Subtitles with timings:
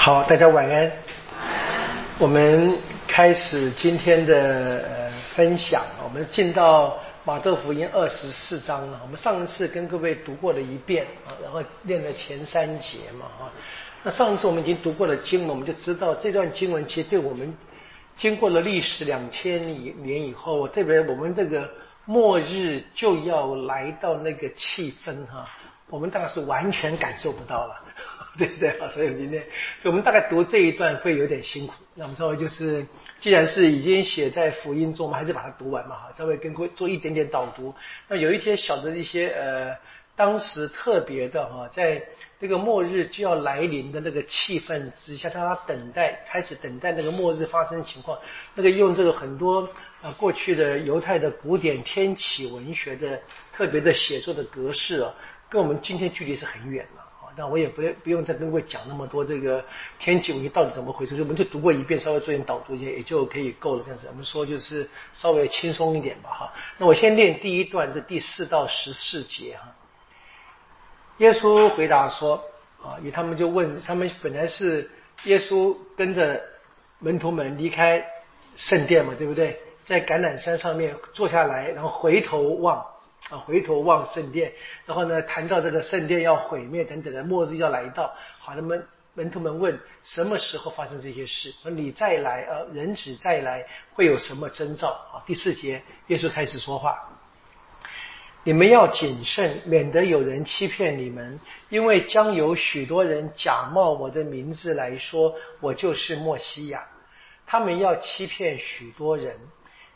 [0.00, 0.90] 好，大家晚安。
[2.20, 2.72] 我们
[3.08, 9.00] 开始今天的呃分享，我们进到马窦福音二十四章了。
[9.02, 13.52] 我们上一次跟各位读过了一遍啊，然后念了前三节嘛啊。
[14.04, 17.52] 那上一次我们已经读过了经文，我们就知道这段经文其实对我们
[18.16, 19.60] 经过了历史两千
[20.00, 21.68] 年以后，特别我们这个
[22.04, 25.46] 末日就要来到那个气氛哈，
[25.90, 27.74] 我们大概是完全感受不到了。
[28.38, 28.86] 对不对啊？
[28.88, 29.42] 所以我今天，
[29.80, 31.74] 所以我们大概读这一段会有点辛苦。
[31.94, 32.86] 那我们稍微就是，
[33.18, 36.12] 既然是已经写在福音中，我们还是把它读完嘛哈。
[36.16, 37.74] 稍微跟各位做一点点导读。
[38.06, 39.76] 那有一些小的一些呃，
[40.14, 42.00] 当时特别的哈，在
[42.40, 48.16] 这个末日就要来临的那个气氛之下，大家等待，开始等待那个末日发生情况。
[48.54, 49.68] 那个用这个很多
[50.00, 53.20] 呃过去的犹太的古典天启文学的
[53.52, 55.12] 特别的写作的格式啊，
[55.48, 57.04] 跟我们今天距离是很远了。
[57.38, 59.64] 那我也不不用再跟各位讲那么多这个
[60.00, 63.82] 天气问题到底怎么回事，就我们就读过一遍，稍微做点导读也，也就可以够了。
[63.84, 66.52] 这样子，我们说就是稍微轻松一点吧，哈。
[66.78, 69.72] 那我先念第一段的第四到十四节哈。
[71.18, 72.42] 耶稣回答说：
[72.82, 74.90] 啊，与他们就问他们本来是
[75.24, 76.42] 耶稣跟着
[76.98, 78.04] 门徒们离开
[78.56, 79.60] 圣殿嘛，对不对？
[79.86, 82.84] 在橄榄山上面坐下来，然后回头望。
[83.30, 84.52] 啊，回头望圣殿，
[84.86, 88.14] 然后呢，谈到这个圣殿要毁灭等等的末日要来到。
[88.38, 88.78] 好，那么
[89.14, 91.52] 门徒们问什么时候发生这些事？
[91.62, 94.88] 说你再来，呃，人子再来会有什么征兆？
[94.88, 96.96] 啊，第四节，耶稣开始说话：
[98.44, 106.88] 你们要谨慎，免得有人欺骗你们，因为将有许多人假冒我的名字来说我就是莫西亚，
[107.46, 109.36] 他们要欺骗许多人。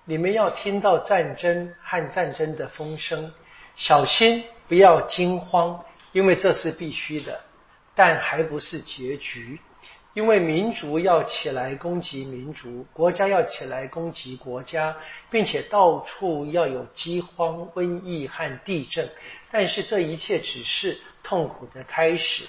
[0.04, 3.32] 你们要听到战争和战争的风声，
[3.76, 7.40] 小心不要惊慌，因为这是必须的，
[7.94, 9.60] 但还不是结局。
[10.14, 14.94] 因为民族要起来攻击民族，国家要起来攻击国家，
[15.30, 19.08] 并且到处要有饥荒、瘟疫和地震。
[19.50, 22.44] 但是这一切只是痛苦的开始。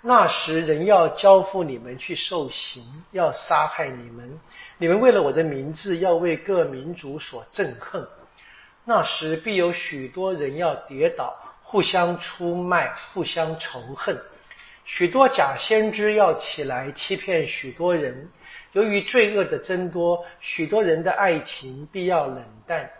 [0.00, 4.40] 那时人要交付你们去受刑，要杀害你们。
[4.78, 8.06] 你们为了我的名字，要为各民族所憎恨。
[8.84, 14.20] 那时必有许多人要跌倒，互相出卖，互相仇恨。
[14.84, 18.28] 许多假先知要起来欺骗许多人。
[18.72, 22.90] 由于罪恶的增多，许多人的爱情必要冷淡。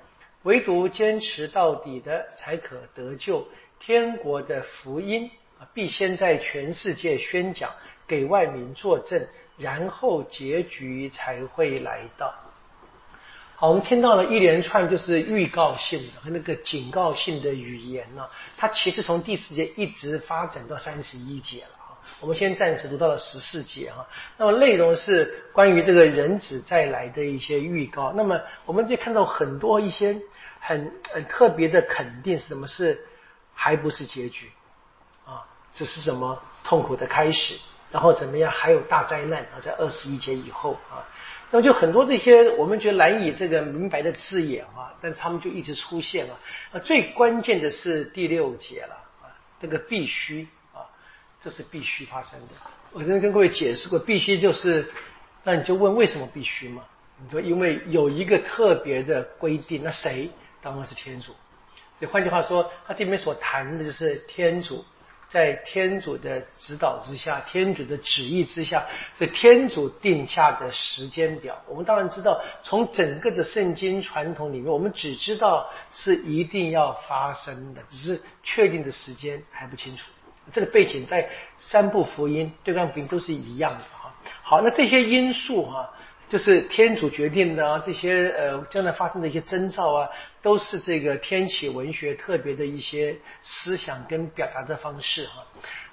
[0.45, 3.47] 唯独坚持到底的，才可得救。
[3.81, 7.71] 天国的福音啊，必先在全世界宣讲，
[8.07, 9.27] 给外民作证。
[9.63, 12.35] 然后结局才会来到。
[13.55, 18.29] 好，我们听到了一连串就是预告性的和那个警告性的语言呢。
[18.57, 21.95] 它其实从第四节一直发展到三十一节了啊。
[22.21, 24.05] 我们先暂时读到了十四节哈。
[24.37, 28.13] 那么内容是关于这个人子再来的一些预告。
[28.17, 30.21] 那么我们就看到很多一些
[30.59, 32.67] 很很特别的肯定是什么？
[32.67, 33.07] 是
[33.55, 34.51] 还不是结局
[35.25, 35.47] 啊？
[35.73, 37.57] 只是什么痛苦的开始。
[37.93, 38.51] 然后怎么样？
[38.51, 41.05] 还有大灾难啊，在二十一节以后啊，
[41.51, 46.41] 那么就很多这些我们觉得难以这个明白的字眼啊，但他们就一直出现啊。
[46.73, 49.29] 啊，最关键的是第六节了啊，
[49.61, 50.89] 这个必须啊，
[51.39, 52.55] 这是必须发生的。
[52.93, 54.91] 我昨天跟各位解释过，必须就是，
[55.45, 56.83] 那你就问为什么必须嘛？
[57.23, 60.31] 你说因为有一个特别的规定，那谁？
[60.63, 61.33] 当然是天主。
[61.99, 64.83] 所以换句话说，他这边所谈的就是天主。
[65.33, 68.85] 在天主的指导之下，天主的旨意之下，
[69.19, 71.59] 是天主定下的时间表。
[71.67, 80.05] 我们当然知道，从整个的圣经传统里面，我们只知道是一定要发生的，只是确定的时间还不清楚。
[80.53, 84.15] 这个背景在三部福音、对抗福音都是一样的哈。
[84.43, 85.91] 好，那这些因素哈。
[86.33, 90.09] 就是天主决定的啊，这些呃将来发生的一些征兆啊，
[90.41, 95.47] 都是这个天启文学特别的一些思想跟表达的方式哈。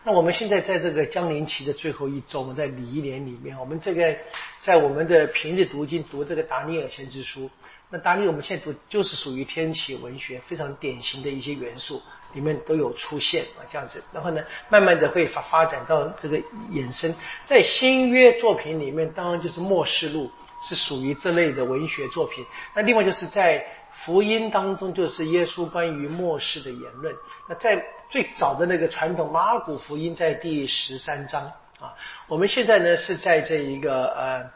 [0.06, 4.16] 那我们现在在这个江陵期的最后一周，我们在礼仪年里面，我们这个
[4.62, 7.52] 在我们的平日读经读这个达尼尔先知书，
[7.90, 12.02] 那达利我们现在读就是属于天启文学非常典型的一些元素。
[12.36, 16.38] 里面都有出现啊，这样子，然后呢，慢慢的会发发展到这个
[16.70, 17.12] 衍生，
[17.44, 20.30] 在新约作品里面，当然就是末世录
[20.62, 22.46] 是属于这类的文学作品。
[22.76, 27.16] 那另外就是在福音当中，就是耶稣关于末世的言论。
[27.48, 31.42] 那在最早的那个传统马古福音，在第十三章
[31.80, 31.96] 啊，
[32.28, 34.52] 我们现在呢是在这一个呃，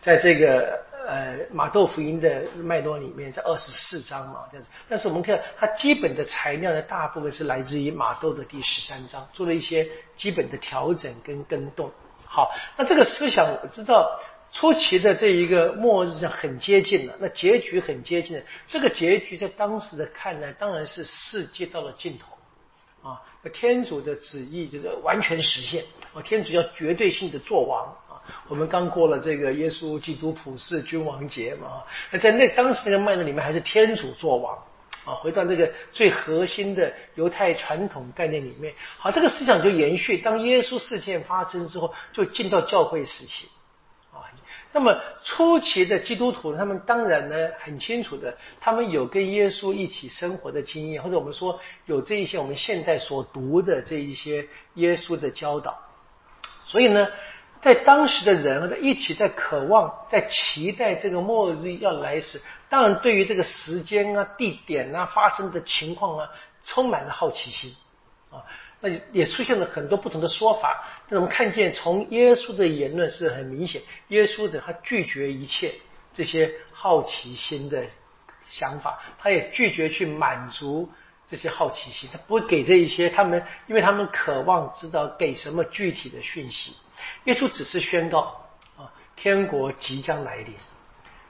[0.00, 0.87] 在这个。
[1.08, 4.68] 呃，马窦福音的脉络里面，在二十四章嘛，这样子。
[4.90, 9.88] 但是我们看它基本的材料呢，大部分是来自于马窦的第十三章，做了一些
[10.18, 11.90] 基本的调整跟跟动。
[12.26, 14.20] 好，那这个思想我知道
[14.52, 18.42] 初期的这一个末日就很接近了，那结局很接近了。
[18.68, 23.22] 这个结局在当时的看来，当然是世界到了尽头啊，
[23.54, 27.96] 天主的旨意就是完全实现啊，天主要绝对性的作王。
[28.48, 34.58] 我们刚过了这个耶稣基督普世君王节嘛，那在那当时那个脉络里面，还是天主作王。
[35.04, 40.18] 啊，回到这个最核心的犹太传统概念里面，好，这个思想就延续。
[40.18, 43.48] 当耶稣事件发生之后，就进到教会时期。
[44.12, 44.20] 啊，
[44.70, 55.78] 那么初期的基督徒，他们当然呢很清楚的，他们有跟耶稣一起生活的经验，或者我们说有这一些我们现在所读的这一些耶稣的教导，
[56.66, 57.08] 所以呢。
[57.68, 66.30] 在当时的人在一起在渴望、在期待这个末日要来时，当然对于这个时间啊、地点啊发生的情况啊，
[66.64, 67.76] 充满了好奇心
[68.30, 68.40] 啊。
[68.80, 70.82] 那也出现了很多不同的说法。
[71.10, 75.74] 但我们看见从耶稣的言论是很明显，耶稣的他拒绝一切
[76.14, 77.84] 这些好奇心的
[78.48, 80.88] 想法，他也拒绝去满足
[81.28, 86.74] 这些好奇心，他不会给这一些他们，因为他们渴望知道给什么具体的讯息。
[87.24, 90.54] 耶稣只是宣告啊，天国即将来临，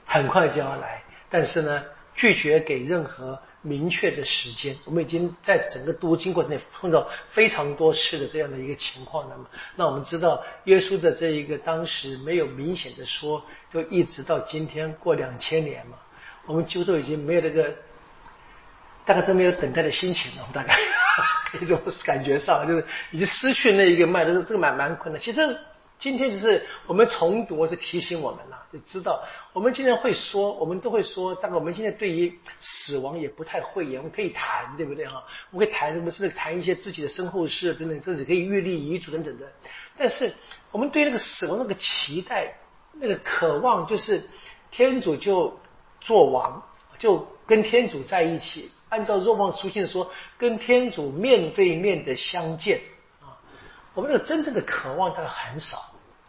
[0.06, 1.02] 很快就要来。
[1.28, 1.84] 但是呢，
[2.14, 4.76] 拒绝给任何明确的时间。
[4.84, 9.28] 我们已经在整个读经过程内碰到非常多次的这样的一个情况。
[9.28, 9.44] 那么，
[9.74, 15.98] 那我们知道耶稣的这一个当时没有明显的说，就一直到今天过两千年嘛，
[16.46, 17.74] 我们几乎都已经没有那个，
[19.08, 20.78] 大概都没有等待的心情了，大概。
[21.62, 25.20] 一种感觉上，就是已经失去那一个脉络，这个蛮蛮困难。
[25.20, 25.58] 其实
[25.98, 29.24] 今天就是我们重读是提醒我们了，就知道
[29.54, 35.24] 我们今天会说，我们都会说，大概我们现在对于死亡也不太会言，我们可以谈，对不对哈？
[35.50, 39.50] 我们可以谈，我们是谈一些自己的身后事等等，甚至可以预立遗嘱等等的。
[39.96, 40.30] 但是
[40.70, 42.54] 我们对那个死亡那个期待、
[42.92, 44.28] 那个渴望，就是
[44.70, 45.58] 天主就
[45.98, 46.62] 做王，
[46.98, 48.70] 就跟天主在一起。
[48.88, 52.80] 按照若望书信说，跟天主面对面的相见
[53.20, 53.36] 啊，
[53.92, 55.76] 我们那个真正的渴望大概很少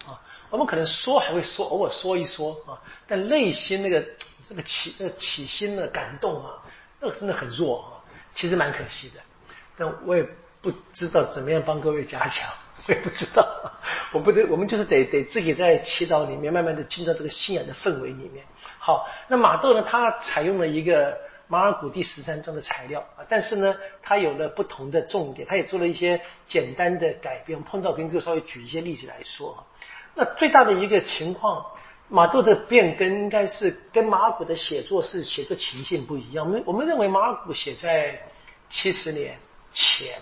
[0.06, 0.20] 啊。
[0.50, 4.04] 我们可能说还会说，偶尔说一说啊，但内心那个
[4.50, 6.60] 这个起那个起心的感动啊，
[7.00, 8.04] 那个真的很弱啊。
[8.36, 9.20] 其实蛮可惜的，
[9.78, 10.28] 但我也
[10.62, 12.50] 不知道怎么样帮各位加强，
[12.88, 13.48] 我也不知道，
[14.14, 18.46] 我不得我们就是得得自己在祈祷里面慢慢的进到这个信仰的氛围里面。
[18.78, 21.18] 好，那马窦呢，他采用了一个。
[21.52, 27.60] 马尔谷第十三章的材料啊，但是呢，它有了不同的重点，它也做了一些简单的改变。
[27.64, 29.66] 碰到跟各位稍微举一些例子来说啊，
[30.14, 31.66] 那最大的一个情况，
[32.08, 36.46] 马窦的变更应该是跟马尔谷的写作是写作情境不一样。
[36.46, 38.22] 我们我们认为马尔谷写在
[38.70, 39.36] 七十年
[39.74, 40.20] 前，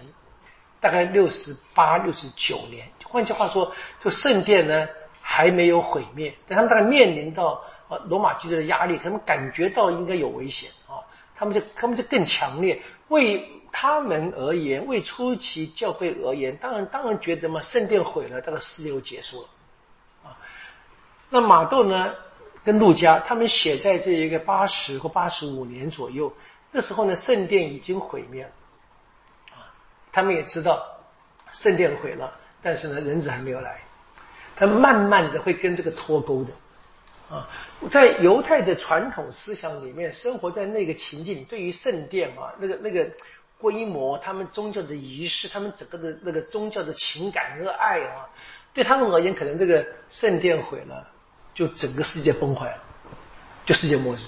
[0.80, 4.88] 大概六十八、六十九年，换句话说，就圣殿呢
[5.22, 11.04] 还没有毁灭，但他们大概面临到啊罗马军队的压力，他们感觉到应该有危险啊。
[11.38, 19.48] 他们就他们就更强烈，为他们而言，为初期教会而言，当然当然觉得嘛，圣殿毁了，这个事就结束了
[20.26, 20.38] 啊。
[21.30, 22.16] 那马窦呢，
[22.64, 26.34] 跟陆家他们写在这一个八十或八十五年左右，
[26.72, 28.52] 那时候呢，圣殿已经毁灭了
[29.52, 29.70] 啊。
[30.12, 30.84] 他们也知道
[31.52, 33.80] 圣殿毁了，但是呢，人子还没有来，
[34.56, 36.52] 他慢慢的会跟这个脱钩的。
[37.30, 37.48] 啊，
[37.92, 43.10] 在犹太的传统思想里面，生活在那个情境，对于圣殿啊，那个那个
[43.60, 48.30] 规模，他们宗教的仪式，他们整个的那个宗教的情感和爱啊，
[48.74, 51.06] 对他们而言，可能这个圣殿毁了，
[51.54, 52.84] 就整个世界崩坏了，
[53.66, 54.20] 就世界末日。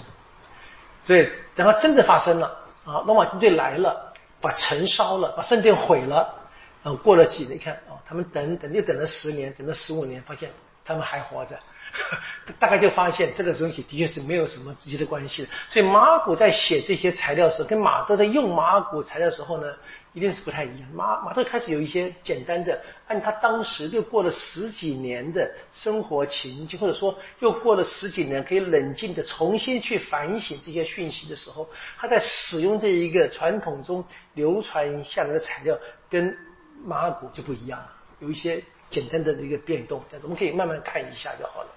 [1.06, 2.48] 所以，然后真的发生了
[2.84, 6.36] 啊，罗马军队来了，把城烧了，把圣殿毁了。
[6.84, 10.50] 然后过了几年，看啊，他们等等又等了十年，等了十五年，发现
[10.84, 11.58] 他们还活着。
[12.60, 19.74] 大概就发现这个东西的确是没有什么直接的关系的，所以马尔谷在写这些材料的时候，跟马都在用马尔谷材料的时候呢，
[20.14, 20.90] 一定是不太一样。
[20.94, 34.04] 马马都开始有一些简单的，按他当时又过了十几年的生活情境，或者说又过了十几年，可以冷静的重新去反省这些讯息的时候，他在使用这一个传统中
[34.34, 35.78] 流传下来的材料，
[36.10, 36.36] 跟
[36.84, 41.70] 马尔谷就不一样了，有一些简单的一个变动，但是我们可以慢慢看一下就好了。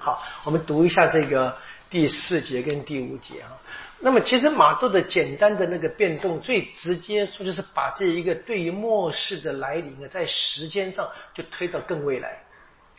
[0.00, 1.56] 好，我们读一下这个
[1.90, 3.60] 第四节跟第五节啊。
[4.00, 12.42] 那么其实马窦的简单的那个变动，最直接说就是把这一个对于末世的来临呢，在时间上就推到更未来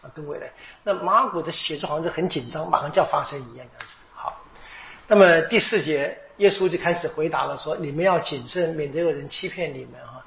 [0.04, 0.52] 啊，更未来。
[0.84, 3.96] 那马古的写作好像是很紧张，马上就要发生一样样子。
[4.14, 4.40] 好，
[5.08, 10.24] 那么第四节，耶稣就开始回答了，说你们要谨慎，免得有人欺骗你们啊。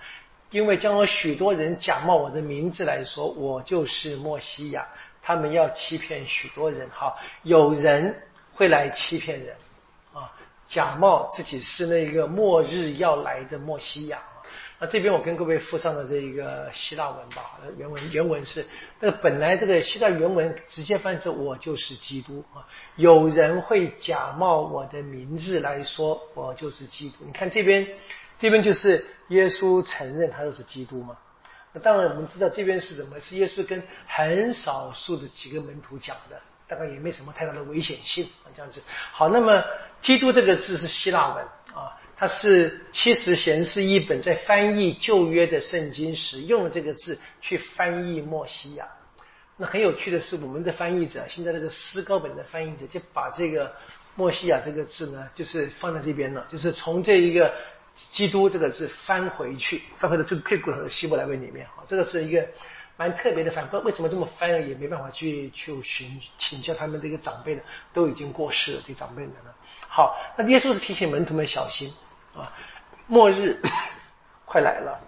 [0.51, 4.87] 因为将有许多人假冒我的名字来说，我就是莫西亚，
[5.25, 6.89] 他们要欺骗许多人。
[6.91, 8.15] 哈，有人
[8.53, 9.57] 会来欺骗人，
[10.13, 10.31] 啊，
[10.69, 14.23] 假冒自己是那个末日要来的莫西亚。
[14.79, 18.67] 那这边我跟各位附上了这一个希腊文吧，原文原文是，
[18.99, 22.67] 那本来这个希腊原文直接翻译是“我就是基督”啊，
[22.97, 27.19] 有人会假冒我的名字来说我就是基督。
[27.25, 27.89] 你看这边，
[28.39, 31.17] 这边就是耶稣承认他就是基督嘛。
[31.75, 33.21] 那当然我们知道这边是什么？
[33.21, 38.81] 是耶稣跟很少数的几个门徒讲的，大概也没什么太大的危险性啊，这样子。
[39.13, 39.63] 好，那么
[40.01, 41.99] “基督”这个字是希腊文啊。
[42.17, 48.89] 它是七十贤士一本在翻译旧约的圣经时用了这个字去翻译墨西亚。
[49.57, 53.75] 那很有趣的是，我们的翻译者现在这个诗高本的翻译者就把这个
[54.15, 57.53] 墨西亚这个字呢，就是放在这边了，就是从这一个
[57.95, 61.67] 基督这个字翻回去，翻回到最最古老的希伯来文里面。
[61.69, 62.47] 哈，这个是一个
[62.97, 64.51] 蛮特别的翻，不为什么这么翻？
[64.69, 69.55] 也没办法去去询请教他们这个长辈的，都已经过世了，这长辈们了。
[69.89, 71.93] 好，那耶稣是提醒门徒们小心。
[72.35, 72.53] 啊，
[73.07, 73.61] 末日
[74.45, 75.01] 快来了，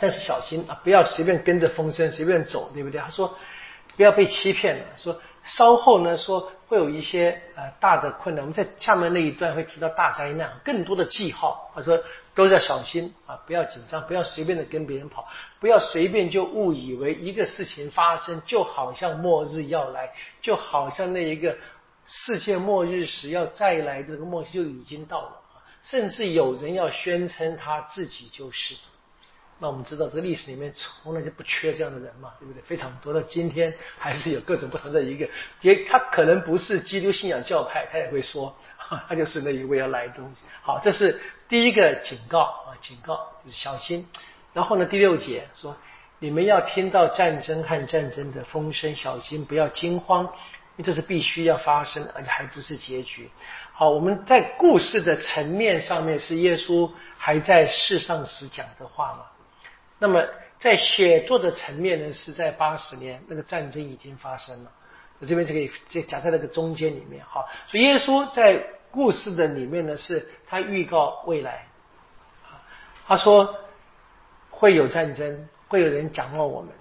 [0.00, 3.00] 但是小心啊，不要随便跟着风声随便走，对不对？
[3.00, 3.36] 他说
[3.96, 4.84] 不要被欺骗了。
[4.96, 8.44] 说稍后呢，说会有一些呃大的困难。
[8.44, 11.70] 我们在下面那一段会提到大灾难，更多的记号。
[11.74, 11.98] 他说
[12.34, 15.26] 都要小心啊，不要紧张，不要随便的跟别人跑，
[15.60, 21.56] 不要随便就误以为一个事情发生就好像末日要来，就好像那一个
[22.04, 25.32] 世界末日时要再来这个末日就已经到了。
[25.82, 28.76] 甚至有人要宣称他自己就是，
[29.62, 32.60] 那我们知道这个历史里面从来就不缺这样的人嘛，对不对？
[32.64, 33.14] 非常多。
[33.14, 35.28] 到今天还是有各种不同的一个，
[35.60, 38.52] 也他可能不是基督信仰教派，他也会说
[39.06, 40.42] 他就是那一位要来的东西。
[40.62, 43.14] 好，这是第一个警告啊，警告
[43.44, 44.04] 就是小心。
[44.52, 45.76] 然后呢，第六节说
[46.18, 53.30] 你们要听到战争和战争的风声，小心不要惊慌，因为这是必须要发生，而且还不是结局。
[53.72, 59.20] 好，我们在故事的层面上面是耶稣还在世上时讲的话嘛？
[60.02, 60.26] 那么
[60.58, 64.72] 在写作的层面呢，是在八十年那个战争已经发生了。
[65.20, 67.24] 我这边就可以这夹在那个中间里面。
[67.24, 71.68] 哈，所以耶稣在故事的里面呢，是他预告未来。
[73.06, 73.54] 他说
[74.50, 76.72] 会有战争，会有人掌握我们，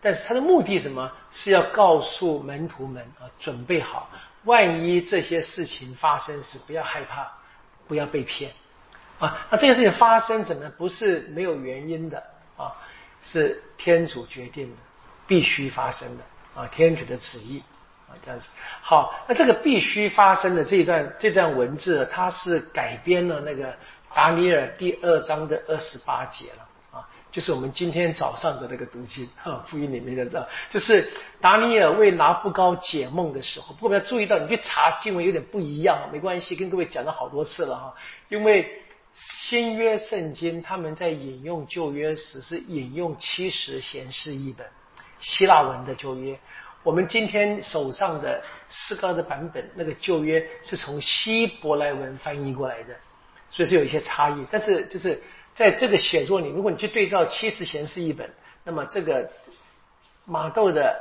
[0.00, 1.10] 但是他的目的什么？
[1.32, 4.08] 是要告诉门徒们啊，准备好。
[4.44, 7.32] 万一这些事情发生时，不要害怕，
[7.88, 8.52] 不要被骗
[9.18, 9.48] 啊！
[9.50, 12.22] 那这些事情发生怎么不是没有原因的
[12.56, 12.74] 啊？
[13.24, 14.76] 是天主决定的，
[15.28, 16.24] 必须发生的
[16.56, 16.66] 啊！
[16.66, 17.62] 天主的旨意
[18.08, 18.48] 啊，这样子。
[18.80, 23.72] 好，那这个必须发生的这一段这段文字，它是改编了那个
[24.12, 27.08] 达尼尔第二章的二十八节了啊。
[27.30, 31.08] 就是我们今天早上的那个读经，哈，福音里面的这，就是
[31.40, 33.72] 达尼尔为拿布高解梦的时候。
[33.74, 37.94] 不过要注意到，你去查经文有点不一样，没关系，跟各位讲了好多次了哈。
[38.30, 38.82] 因为
[39.14, 44.66] 新约圣经他们在引用旧约时是引用七十贤士译本
[45.18, 46.38] 希腊文的旧约，
[46.82, 52.96] 我们今天手上的诗歌的版本那个旧约是从希伯来文翻译过来的，
[53.50, 55.22] 所以是有一些差异，但是就是。
[55.54, 58.32] 在这个写作里，如果你去对照七十贤士一本，
[58.64, 59.30] 那么这个
[60.24, 60.98] 马窦的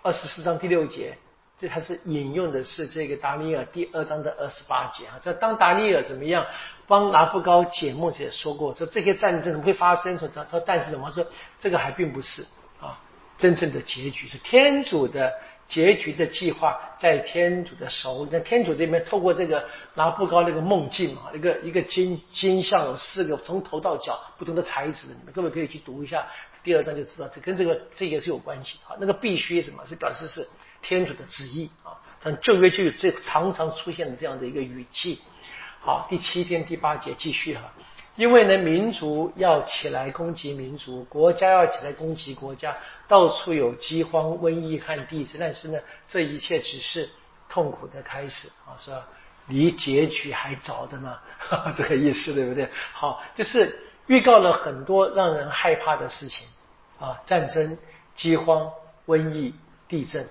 [0.00, 1.18] 二十四章第六节，
[1.58, 5.20] 这它是引用的是这个达尼尔第二章的二十八节啊。
[5.22, 6.46] 这当达尼尔怎么样
[6.90, 10.18] 帮拿布高解梦时也说过，说这些战争怎么会发生？
[10.18, 11.24] 说他说但是怎么说
[11.58, 12.44] 这个还并不是
[12.80, 13.00] 啊
[13.38, 15.32] 真正的结局是天主的。
[15.70, 18.30] 结局的计划在天主的手里。
[18.32, 26.26] 那天主这边透过这个拿布高那个梦境啊，一个一个金金像有四个，从头到脚不同的材质，你们各位可以去读一下
[26.64, 28.98] 第二章就知道，这跟这个这个是有关系啊。
[28.98, 30.44] 那个必须什么是表示是
[30.82, 31.94] 天主的旨意啊？
[32.20, 35.20] 但旧约就有这常常出现的这样的一个语气。
[35.82, 37.62] 好，第七天第八节继续哈。
[38.16, 42.76] 因为呢，民族要起来攻击民族，国家要起来攻击国家，
[43.08, 45.40] 到处有饥荒、瘟疫和地震。
[45.40, 47.08] 但是呢，这一切只是
[47.48, 49.06] 痛苦的开始啊，是吧？
[49.46, 51.18] 离结局还早的呢，
[51.74, 52.68] 这个意思对不对？
[52.92, 56.46] 好，就是预告了很多让人害怕的事情
[56.98, 57.78] 啊，战争、
[58.14, 58.70] 饥荒、
[59.06, 59.54] 瘟疫、
[59.88, 60.28] 地震。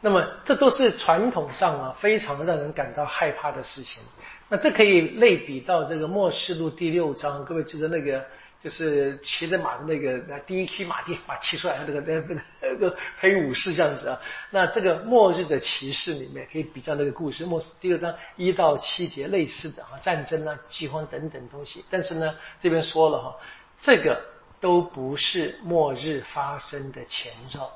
[0.00, 4.02] 那么这都是传统上啊，非常让人感到害怕的事情。
[4.48, 8.24] 那这可以类比到这个《末世录》第六章，各位记得那个，
[8.62, 14.20] 就是骑着马的那个第一匹马匹马骑出来的那个那个那个黑武士这样子啊。
[14.50, 21.84] 那这个末日的骑士里面可以比较那个故事，末世第二章一到七节类似的啊，战争啊、饥荒等等东西。
[21.90, 23.36] 但是呢，这边说了哈，
[23.80, 24.20] 这个
[24.60, 27.70] 都不是末日发生的前兆，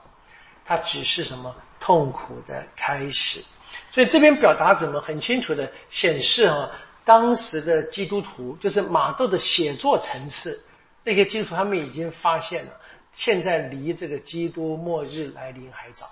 [0.70, 3.42] 它只是什么痛苦的开始。
[3.90, 6.70] 所以这边表达怎么很清楚的显示啊。
[7.04, 10.62] 当时的基督徒，就是马窦的写作层次，
[11.02, 12.70] 那些基督徒他们已经发现了，
[13.12, 16.08] 现在离这个基督末日来临还早。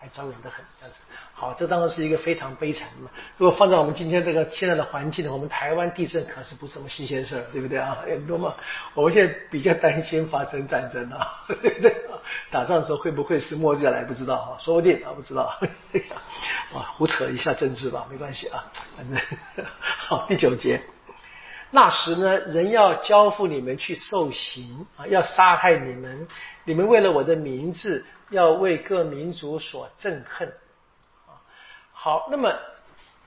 [0.00, 0.96] 还招远的很，但是
[1.34, 3.10] 好，这当然是一个非常悲惨的嘛。
[3.36, 7.98] 如果放在我们今天这个现在的环境，我们台湾地震可是不是什么新鲜事儿，对不对啊？
[8.06, 8.54] 很多嘛，
[8.94, 11.92] 我们现在比较担心发生战争啊， 对不对？
[12.50, 14.04] 打仗的时候会不会是末日来？
[14.04, 15.58] 不知道啊，说不定啊，不知道。
[16.72, 19.20] 啊，胡扯一下政治吧，没关系啊，反正
[19.78, 20.26] 好。
[20.28, 20.80] 第九节，
[21.72, 26.28] 那时呢，人要交付你们去受刑啊，要杀害你们，
[26.64, 28.04] 你们为了我的名字。
[28.30, 30.48] 要为各民族所憎恨，
[31.26, 31.40] 啊，
[31.92, 32.54] 好，那么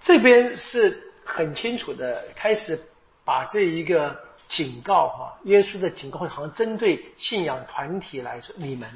[0.01, 2.79] 这边是很清楚的，开始
[3.25, 8.89] 把这一个警告哈，耶稣的警告好像针对信仰团体来说，你们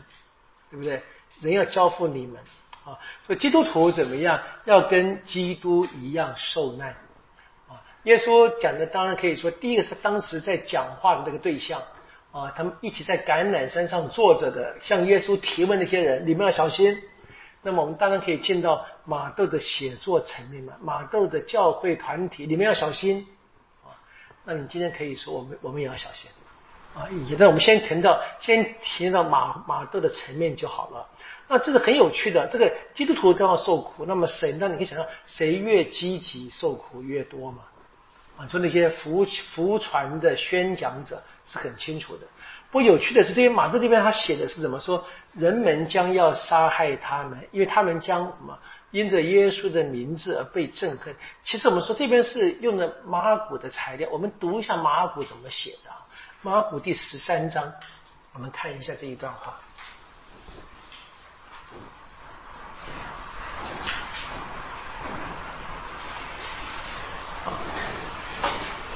[0.70, 1.02] 对不对？
[1.42, 2.42] 人要交付你们
[2.86, 4.40] 啊，所以基督徒怎么样？
[4.66, 6.92] 要跟基督一样受难
[7.68, 7.82] 啊。
[8.04, 11.82] 耶稣讲的当然可以说，第一个是当时在讲话的那个对象。
[12.36, 17.02] 啊，他们一起在橄榄山上坐着的，向耶稣提问那些人，你们要小心。
[17.62, 23.26] 那么我们当然可以进到马窦的写作层面嘛，马窦的教会团体，你们要小心。
[23.86, 23.96] 啊，
[24.44, 26.30] 那你今天可以说我们我们也要小心。
[26.94, 31.08] 啊，也在我们先停到先停到马马窦的层面就好了。
[31.48, 37.60] 那这是很有趣的，这个基督徒都要受苦，那么神，那你可以想到，谁越积极受苦越多嘛？
[38.38, 42.28] 啊，说那些服服传的宣讲者是很清楚的。
[42.72, 45.06] 不有趣的是，这些马字这边他写的是怎么说？
[45.34, 48.58] 人们将要杀害他们，因为他们将什么
[48.92, 51.16] 因着耶稣的名字而被憎恨。
[51.44, 55.92] 其实我们说这边是用的马尔谷的材料，我们读一下马尔谷怎么写的。
[56.42, 57.72] 马尔谷第十三章，
[58.34, 59.58] 我们看一下这一段话。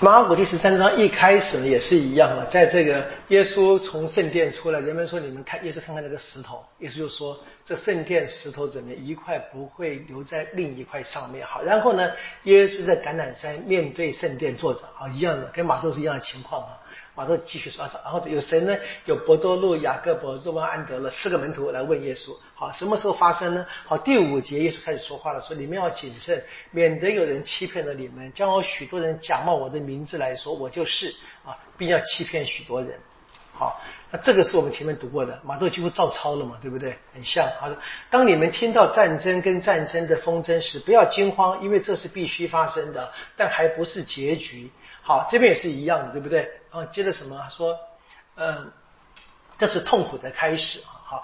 [0.02, 11.46] 马可第十三章一开始呢也是一样啊，在这个耶稣从圣殿出来，人们说你们看耶稣看看这个石头，耶稣就说这圣殿石头怎么一块不会留在另一块上面。
[11.46, 12.12] 好，然后呢，
[12.44, 16.80] 耶稣在橄榄山面对圣殿坐着，好一样的，跟马窦是一样的情况啊。
[17.20, 18.78] 马上继续刷刷，然后有谁呢？
[19.04, 22.34] 有伯多禄、雅各伯、若望、安德勒四个门徒来问耶稣。
[22.56, 23.66] 好，什么时候发生呢？
[23.86, 32.98] 好，第五节耶稣开始说话了，说你们要谨慎，免得有人欺骗了你们，将有许多人假冒我的名字来说我就是啊，并要欺骗许多人。
[33.52, 36.98] 好，那这个是我们前面读过的，马窦几乎照抄了嘛，对不对？
[37.14, 37.46] 很像。
[37.60, 37.78] 好的，
[38.10, 44.72] 当你们听到战争跟战争的风声时，不要惊慌，因为这是必须发生的，但还不是结局。
[45.02, 46.42] 好，这边也是一样的，对不对？
[46.72, 47.78] 然后接着什么说？
[48.36, 48.72] 嗯，
[49.58, 51.02] 这是痛苦的开始啊。
[51.06, 51.24] 好，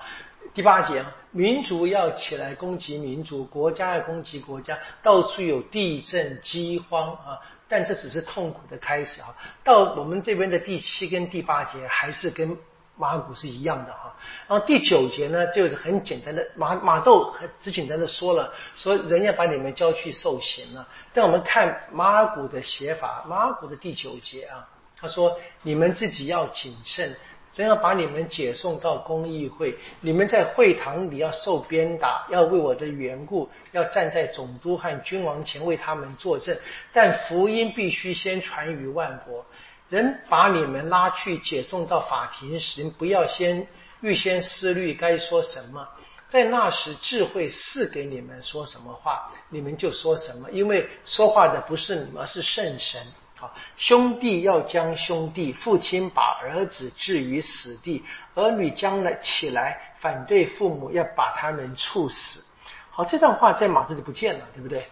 [0.54, 7.40] 第八节，民族要起来攻击民族，国家要攻击国家，到处有地震、饥荒啊。
[7.68, 9.36] 但这只是痛苦的开始啊！
[9.64, 12.56] 到我们这边的第七跟第八节还是跟
[12.98, 14.16] 马古是一样的哈。
[14.48, 20.88] 然后第九节呢，就是很简单的马马窦只简单的说了，说人要把你们交去受刑了。
[21.14, 27.16] 但我们看马古的写法，马古的第九节啊，他说你们自己要谨慎。
[27.54, 36.58] 真要把你们解送到公议会，你们在会堂里要受鞭打，要为我的缘故，要站在总督和君王前为他们作证。
[36.92, 39.46] 但福音必须先传于万国。
[39.90, 43.68] 人把你们拉去解送到法庭时，不要先
[44.02, 45.88] 预先思虑该说什么。
[46.28, 53.00] 在那时，智慧是给你们说什么话，你们就说什么，因为说话的不是你们，而是圣神。
[53.36, 62.44] 好，兄弟要将兄弟，父亲把儿子置于死地，儿女将来起来反对父母，要把他们处死。
[62.90, 64.88] 好，这段话在马上就不见了，对不对？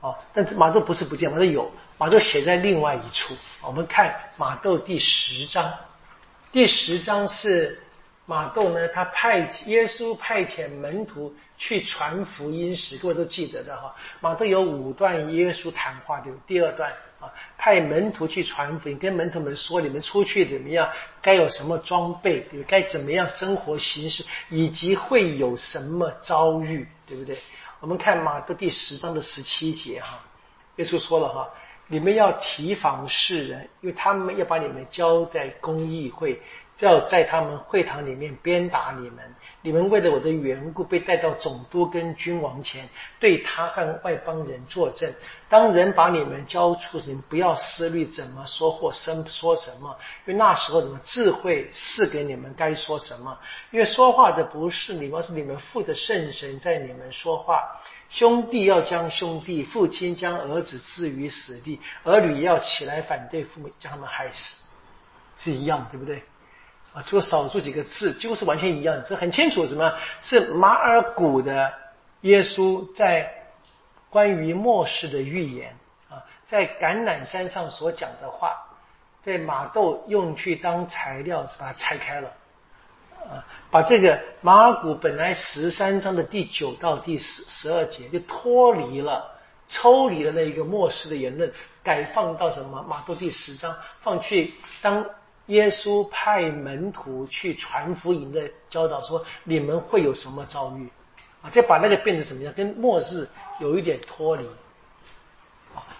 [0.00, 3.36] 哦，但是马上不是不见，马上有，马窦写在另外一处。
[3.60, 5.70] 我们看马窦第十章，
[6.50, 7.78] 第十章是
[8.24, 13.94] 马窦呢，他派耶稣派遣门徒去传福音时，各位都记得的哈。
[14.20, 16.38] 马窦有五段耶稣谈话，对不？
[16.46, 16.90] 第二段。
[17.20, 20.90] 啊，派门徒去传福音，跟门徒们说，你们出去怎么样？
[21.20, 22.42] 该有什么装备？
[22.66, 24.24] 该怎么样生活形式？
[24.48, 26.88] 以及会有什么遭遇？
[27.06, 27.38] 对不对？
[27.80, 30.18] 我们看马的第十章的十七节哈，
[30.76, 31.50] 耶稣说了哈，
[31.90, 36.40] 你们要提防世人，因为他们要把你们交在公议会，
[36.78, 39.18] 要在他们会堂里面鞭打你们。
[39.62, 45.12] 你们为了我的缘故被带到总督跟君王前，对他和外邦人作证。
[45.48, 53.36] 当人把你们交出时，不要思虑怎么说或生说什么，因为那时候怎么智慧赐给你们该说什么。
[53.72, 57.68] 因为说话的不是你们，是你们父的圣神在你们说话。
[58.10, 64.56] 兄弟要将兄弟，父亲将儿子置于死地，儿女要起来反对父母，将他们害死，
[65.36, 66.22] 是一样，对不对？
[66.92, 71.72] 啊，除了少数几个字，几乎是完全一样，所以很清楚，什么是马尔谷的
[72.22, 73.32] 耶稣在
[74.10, 75.76] 关于末世的预言
[76.08, 78.58] 啊，在橄榄山上所讲的话，
[79.22, 82.32] 在马豆用去当材料，是把它拆开了
[83.28, 89.30] 啊，把这个马尔谷本来十三章的第九到第十十二节就脱离了、
[89.66, 91.52] 抽离了那一个末世的言论，
[91.82, 95.04] 改放到什么马杜第十章放去当。
[95.46, 100.88] 耶稣派门徒去传福音的教导说：“你们会有什么遭遇？”
[101.42, 102.54] 啊，再把那个变成怎么样？
[102.54, 103.26] 跟末日
[103.58, 104.48] 有一点脱离，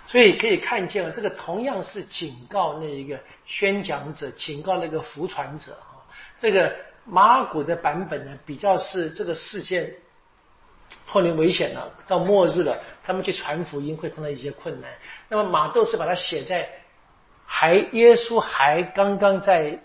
[0.07, 5.99] 所以可以看见啊，这个同样是警告那一个宣讲者，警告那个服传者啊。
[6.39, 6.73] 这个
[7.05, 9.95] 马古的版本呢，比较是这个事件
[11.07, 14.91] 脱离危险了，到末日了，他们去传福音会碰到一些困难。
[15.29, 16.69] 那么马窦是把它写在。
[17.53, 19.83] 还耶稣还刚刚在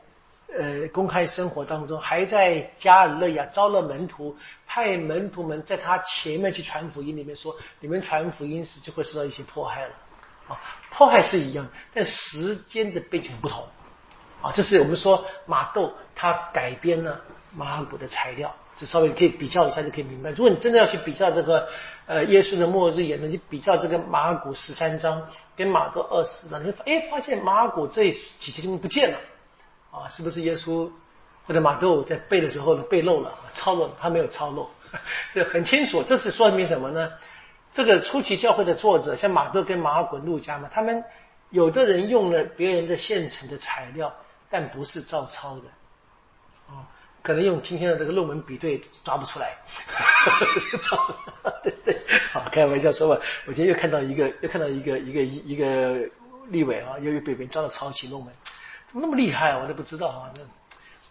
[0.56, 7.18] 呃公开生活当中，还在加尔勒亚招了门徒，派门徒们在他前面去传福音。
[7.18, 9.94] 里面说，你们传福音时就会受到一些迫害了
[10.48, 13.68] 啊，迫害是一样，但时间的背景不同
[14.44, 14.52] 啊。
[14.54, 17.22] 这是我们说马窦他改编了
[17.54, 18.56] 马尔谷的材料。
[18.78, 20.32] 这稍微可以比较一下就可以明白。
[20.32, 21.66] 如果你真的要去比较这个，
[22.08, 25.26] 呃，耶稣的末日言论，你比较这个马尔谷十三章
[25.56, 29.18] 跟马窦二十章，你会哎发现马尔谷这几节经文不见了，
[29.92, 30.92] 啊，是不是耶稣
[31.48, 33.90] 或者马窦在背的时候呢背漏了，抄漏？
[33.98, 34.70] 他没有抄漏，
[35.34, 36.04] 这很清楚。
[36.04, 37.14] 这是说明什么呢？
[37.72, 41.02] 这个初期教会的作者，像马窦跟马尔谷、路加嘛，他们
[41.50, 44.14] 有的人用了别人的现成的材料，
[44.50, 45.64] 但不是照抄的，
[47.26, 49.58] 可能用今天的这个论文比对抓不出来，
[51.64, 51.98] 对对，
[52.32, 53.20] 好开玩笑说吧。
[53.48, 56.08] 我今天又看到一个，又看到一个一个一一个
[56.50, 58.32] 立委啊，又又被别人抓到抄袭论文，
[58.88, 59.58] 怎么那么厉害啊？
[59.60, 60.30] 我都不知道啊。
[60.36, 60.42] 那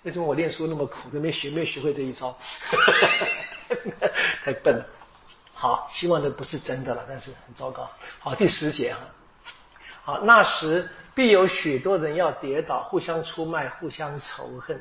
[0.05, 2.38] 为什么我念书那么苦，都没学没学会这一招？
[4.44, 4.87] 太笨了。
[5.53, 7.90] 好，希望这不是真的了，但是很糟糕。
[8.20, 9.00] 好，第十节哈。
[10.05, 14.81] 好，那时必有许多人要跌倒，互相出卖，互相仇恨。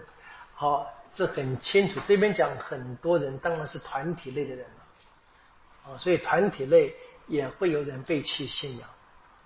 [0.54, 0.86] 好。
[1.14, 6.94] 这很清楚，这边讲很多人当然是团体类的人了，啊，所以团体内
[7.28, 8.90] 也会有人背弃信仰，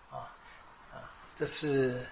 [0.09, 0.31] 啊
[0.93, 1.03] 啊，
[1.35, 2.05] 这是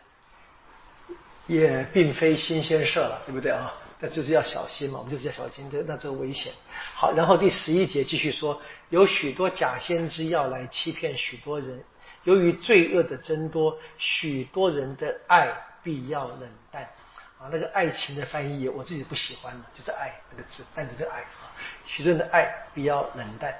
[1.48, 3.74] 也并非新鲜事了，对不对啊？
[3.98, 6.52] 但这是要小心嘛，我们就是要小心，这那这个危险。
[6.96, 11.82] 好，然后第十一节继续说，有许多假先知要来欺骗许多人，
[12.26, 16.90] 由于罪恶的增多，许多人的爱必要冷淡。
[17.38, 21.52] 啊，那个爱情的翻译我自己不喜欢的，就是爱那个字，单纯的爱啊。
[21.86, 23.54] 许多人的爱比较冷淡。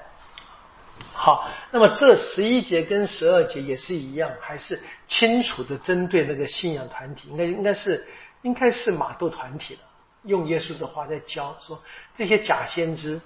[1.12, 8.08] 好，那么这十一节跟十二节也是一样，还是清楚的针对那个信仰团体，应该应该是
[8.42, 9.80] 应该是马窦团体了。
[10.22, 11.82] 用耶稣的话在教说
[12.14, 13.20] 这些假先知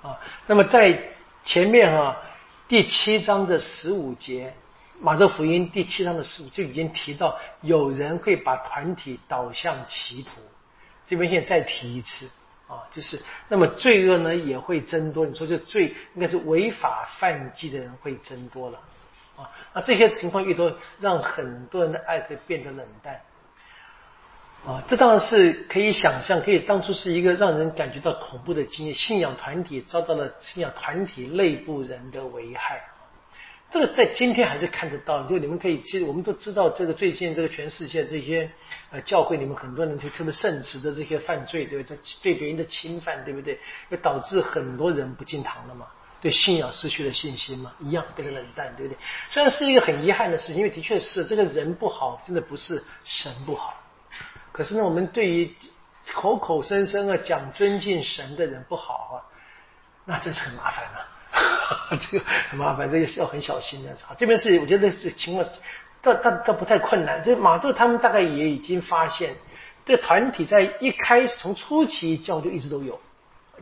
[0.00, 0.18] 啊。
[0.46, 0.98] 那么在
[1.44, 2.16] 前面哈
[2.66, 4.54] 第七章的十五节。
[5.02, 10.40] 马窦福音第七章的十五就已经提到，有人会把团体导向歧途。
[11.04, 12.30] 这边现在再提一次
[12.68, 15.26] 啊，就是那么罪恶呢也会增多。
[15.26, 18.78] 你说这罪应该是违法犯纪的人会增多了
[19.36, 19.50] 啊。
[19.74, 23.20] 那这些情况越多，让很多人的爱会变得冷淡
[24.64, 24.84] 啊。
[24.86, 28.94] 这当然是可以想象，可以当初是一个让人感觉到恐怖的经验。
[28.94, 32.84] 信仰团体遭到了信仰团体内部人的危害。
[33.72, 38.50] 这个在今天还是看得到，就你们可以，其实我们都知道，这个最近这个全世界这些
[38.90, 41.98] 呃教会里面很多人就特别圣职的这些犯罪，对不对？
[42.22, 43.58] 对别人的侵犯，对不对？
[43.90, 45.86] 就导致很多人不进堂了嘛？
[46.20, 47.72] 对信仰失去了信心嘛？
[47.80, 48.98] 一样变得冷淡，对不对？
[49.30, 53.74] 虽然是一个很遗憾的事情，因为的确是这个人不好，真的不是神不好。
[54.52, 55.56] 可是呢，我们对于
[56.12, 59.24] 口口声声啊讲尊敬神的人不好啊，
[60.04, 61.08] 那真是很麻烦啊。
[62.00, 63.96] 这个很麻烦，这个要很小心的。
[64.16, 65.46] 这边是我觉得是情况，
[66.02, 67.22] 倒倒倒不太困难。
[67.22, 69.34] 这马杜他们大概也已经发现，
[69.84, 73.00] 这团体在一开始从初期教就一直都有，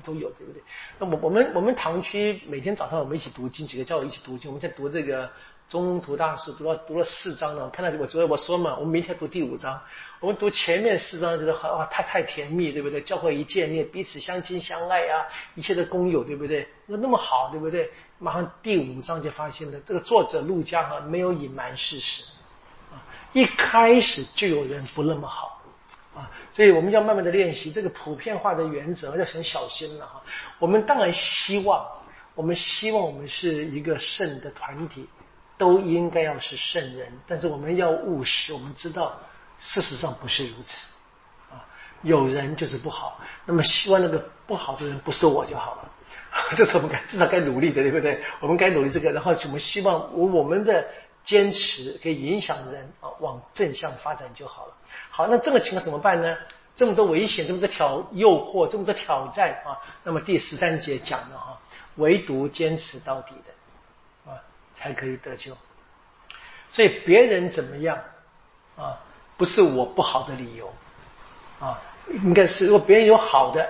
[0.05, 0.63] 都有，对不对？
[0.99, 5.31] 那我我们我们堂区每天早上我们一起读经，几个教友一起读经，我们在读这个
[5.71, 9.81] 中途大师读到读了四章了，我看到我昨天我说嘛，我们明天读第五章。
[10.19, 13.01] 我们读前面四章觉得哇，太太甜蜜，对不对？
[13.01, 16.69] 教会一见面，彼此相亲相爱啊，一切的工友，对不对？
[16.87, 17.89] 那那么好，对不对？
[18.19, 22.25] 马上第五章就发现了，这个作者陆家哈没有隐瞒事实
[22.91, 22.99] 啊，
[23.33, 25.63] 一开始就有人不那么好
[26.17, 30.21] 啊，所以我们要慢慢的练习这个普遍化的原则，要很小心了哈。
[30.59, 31.87] 我们当然希望，
[32.35, 35.09] 我们希望我们是一个圣的团体，
[35.61, 39.20] 都应该要是圣人，但是我们要务实，我们知道。
[39.62, 40.87] 事实上不是如此，
[41.53, 41.61] 啊，
[42.01, 45.90] 有人就是不好，那么希望那个不好的人不是我就好了，
[46.57, 48.23] 这是我们该至少该努力的，对不对？
[48.40, 50.83] 我们该努力这个，然后我们希望我我们的
[51.23, 54.73] 坚持可以影响人啊，往正向发展就好了。
[55.11, 56.35] 好，那这个情况怎么办呢？
[56.75, 61.61] 这么多危险，这么多挑诱惑，这么多挑战啊，那么第十三节讲了哈，
[61.96, 63.53] 唯独坚持到底的，
[64.81, 65.57] 才可以得救。
[66.73, 67.99] 所以别人怎么样
[68.77, 68.99] 啊？
[69.37, 70.71] 不是我不好的理由
[71.59, 73.66] 啊，应该是如果别人有好的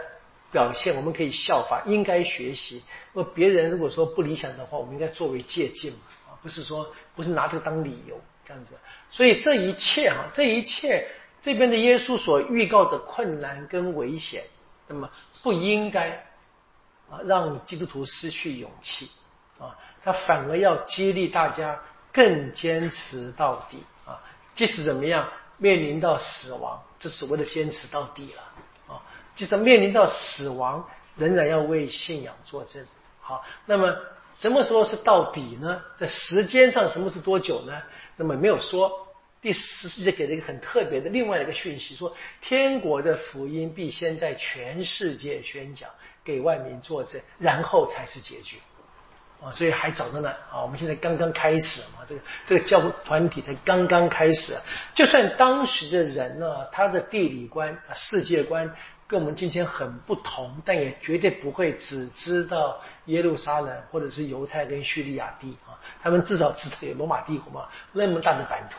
[0.50, 2.82] 表现，我们可以效法，应该学习。
[3.12, 8.74] 如果别人如果说不理想的话，我们应该作为借鉴嘛啊，不是说不是拿这个当理由这样子。
[9.08, 11.08] 所以这一切哈，这一切
[11.40, 14.42] 这边的耶稣所预告的困难跟危险，
[14.88, 15.08] 那么
[15.40, 16.10] 不应该
[17.08, 19.08] 啊让基督徒失去勇气
[19.60, 21.80] 啊，他反而要激励大家
[22.12, 24.20] 更坚持到底啊，
[24.54, 25.28] 即使怎么样。
[25.62, 29.02] 面临到死亡，这所谓的坚持到底了啊！
[29.34, 32.82] 即使面临到死亡，仍然要为信仰作证。
[33.20, 33.94] 好，那么
[34.32, 35.82] 什么时候是到底呢？
[35.98, 37.82] 在时间上，什么是多久呢？
[38.16, 39.06] 那么没有说。
[39.42, 45.90] 第十世纪给了一个很特别的另外一个讯息，说天国的福音必先在全世界宣讲，
[46.24, 48.56] 给万民作证，然后才是结局。
[49.42, 50.60] 啊，所以还早着呢啊！
[50.60, 54.54] 我们现在刚刚开始嘛，这个这个教团体才刚刚开始。
[54.94, 58.70] 就算当时的人呢，他的地理观、世界观
[59.06, 65.80] 跟我们今天很不同，但也绝对不会只知道耶路撒冷或者是犹太跟叙利亚地啊。
[66.02, 68.76] 他们至少知道有罗马帝国嘛，那么大的版图。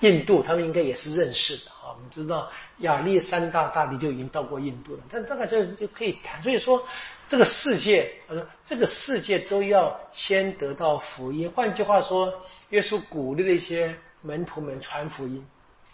[0.00, 1.94] 印度他们应该也是认识的啊。
[1.94, 6.42] 我们知道亚历山大大帝就已经到过印度了，但大概就就可以谈。
[6.42, 6.86] 所以说。
[7.30, 11.52] 这个世界，他说这个世界都要先得到福音。
[11.54, 12.32] 换句话说，
[12.70, 15.46] 耶稣鼓励了一些门徒们传福音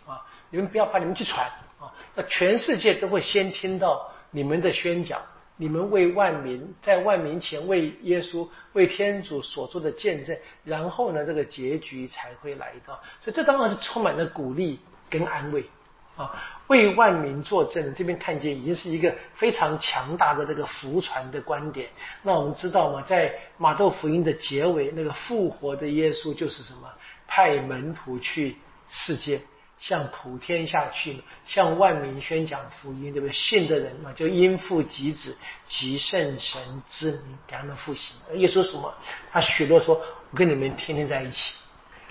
[0.07, 1.45] 啊，你们不要怕，你们去传
[1.81, 5.21] 啊，那全世界都会先听到你们的宣讲，
[5.57, 12.95] 你们为万民在万民前为耶稣为天主所做的见证，然后呢，这个结局才会来到。
[13.21, 15.65] 所以这当然是充满了鼓励跟安慰。
[16.17, 16.31] 啊，
[16.69, 21.89] 为万民作证，这边看见已经是一个非常强大的这个福传的观点。
[22.23, 23.03] 那我们知道嘛？
[23.03, 26.89] 在马窦福音的结尾，那个复活的耶稣就是什么？
[27.27, 28.57] 派门徒去
[28.89, 29.41] 世界，
[29.77, 33.33] 向普天下去，向万民宣讲福音，对不对？
[33.33, 38.17] 信的人嘛，就因父及子及圣神之名给他们复兴。
[38.35, 38.95] 耶稣什么？
[39.31, 39.95] 他许诺说
[40.31, 41.57] ：“我跟你们天天在一起。”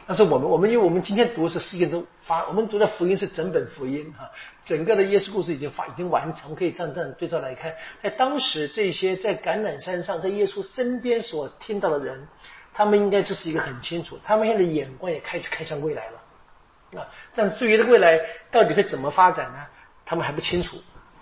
[0.06, 4.30] 但是我们，我们因为我们今天读的是世界都发，我们读的福音是整本福音哈，
[4.66, 7.74] 整个的耶稣故事已经发，已经完成，我可以这样这样对照来看。
[8.02, 12.28] 在当时这些在橄榄山上，在耶稣身边所听到的人，
[12.74, 17.08] 他们应该就是一个很清楚，他们现在眼光也开始看向未来了啊。
[17.36, 18.20] 但至于未来
[18.52, 19.60] 到底会怎么发展呢？
[20.06, 20.78] 他们还不清楚。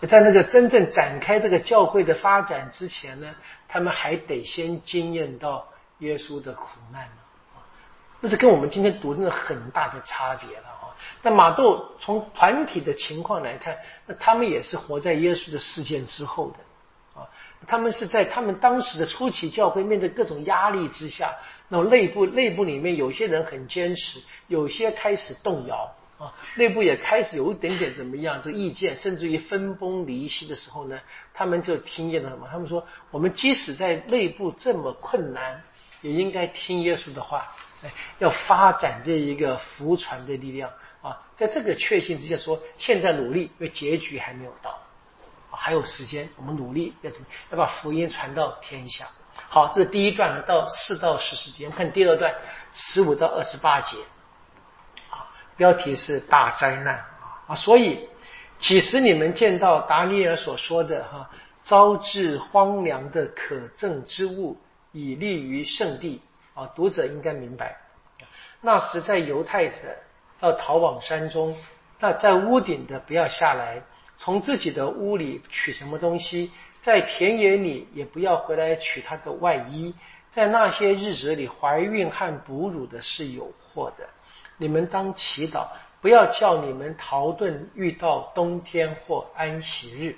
[0.08, 3.36] 在那个真正展开这个教会的发展之前呢，
[3.68, 5.68] 他们还得先经验到
[6.00, 7.08] 耶稣的苦难。
[8.20, 10.94] 那是跟我们今天读真的很大的差别了啊！
[11.24, 17.26] 但马窦从团体的情况来看，那他们也是活在耶稣的事件之后的啊，
[17.66, 21.34] 他们是在他们当时的初期教会面对各种压力之下，
[21.68, 25.92] 那么内部内部里面有些人很坚持，有些开始动摇
[26.22, 31.00] 啊，内部也开始有一点点怎么样这意见，甚至于分崩离析的时候呢，
[31.34, 32.48] 他们就听见了什么？
[32.52, 35.64] 他们说，我们即使在内部这么困难，
[36.02, 37.52] 也应该听耶稣的话。
[37.84, 40.70] 哎，要发展这一个福传的力量
[41.02, 44.80] 啊，在这个确信之下说，现在努力，因为结局还没有到，
[45.50, 49.08] 还有时间，我们努力要怎么要把福音传到天下。
[49.34, 52.32] 好，这是第一段到四到十四节，我们看第二段
[52.72, 53.98] 十五到二十八节，
[55.62, 57.06] 标题是大灾难
[57.46, 58.10] 啊，所以
[58.60, 61.30] 其实你们见到达尼尔所说的哈，
[61.62, 64.58] 招致荒凉的可憎之物，
[64.92, 66.20] 以利于圣地。
[66.56, 67.78] 啊，读者应该明白，
[68.60, 69.74] 那时在犹太者
[70.40, 71.56] 要逃往山中，
[72.00, 73.84] 那在屋顶的不要下来，
[74.18, 79.94] 从自己的屋里取什么东西，在田野里也不要回来取他的外衣，
[80.32, 84.10] 在那些日子里，怀孕和哺乳的是有祸的。
[84.58, 85.68] 你们当祈祷，
[86.02, 90.18] 不要叫你们逃遁遇到冬天或安息日，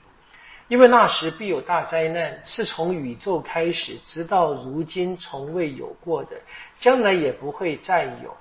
[0.68, 6.38] 因为那时必有大灾难，是从宇宙开始，直到如今从未有过的，
[6.80, 8.36] 将来也不会再有，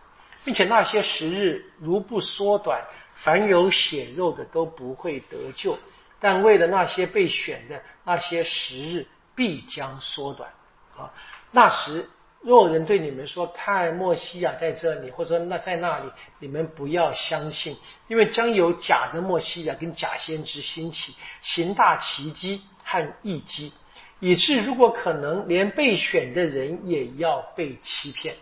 [0.44, 2.80] 并且那些时日如不缩短，
[3.14, 5.78] 凡有血肉的都不会得救。
[6.20, 10.50] 但为了那些被选的，那些时日必将缩短。
[10.96, 11.10] 啊，
[11.50, 12.08] 那时
[12.42, 16.06] 若有人对你们说：“看，莫西亚在这里，或者说那在那里，
[16.40, 17.76] 你们不要相信，
[18.08, 23.72] 因为将有假的莫西亚跟假先知兴起，行大奇迹和异迹，
[24.20, 28.34] 以致如果可能，连被选的人也要被欺骗。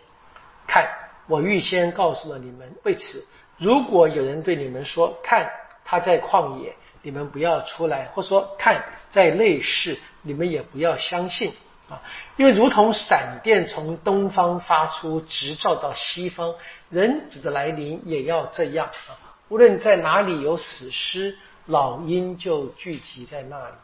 [0.67, 0.89] 看，
[1.27, 2.75] 我预先告诉了你们。
[2.83, 3.25] 为此，
[3.57, 5.51] 如果有人对你们说：看，
[5.85, 11.51] 他在旷野。”你们不要出来，或说看在内室，你们也不要相信
[11.91, 12.01] 啊！
[12.37, 16.55] 因为如同闪电从东方发出，直照到西方，
[16.89, 19.19] 人子的来临也要这样啊！
[19.49, 23.75] 无论在哪里有死尸，老鹰就聚集在那里。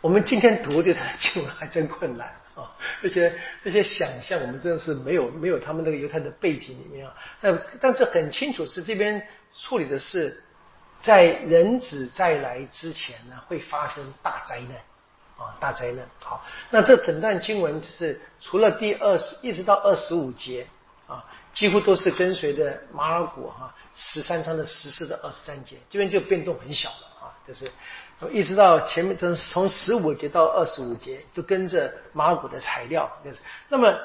[0.00, 2.76] 我们今天读这段经文还真困难啊！
[3.00, 7.14] 那些那些想象，我们真的是没有没有他们那个犹太的背景里面啊。
[7.40, 10.42] 但但是很清楚是这边处理的是。
[11.02, 14.76] 在人子再来之前呢，会发生大灾难
[15.40, 16.06] 啊，大灾难。
[16.22, 20.66] 好，那这整段经文就是除了第二十一直到二十五节
[21.06, 27.70] 啊，几乎都是跟随着马尔谷哈十三章的十四到二十三节，这边就变动很小了啊，就是
[28.30, 33.96] 一直到前面从从十五节到二十五节，就跟着马尔谷的材料，就是那么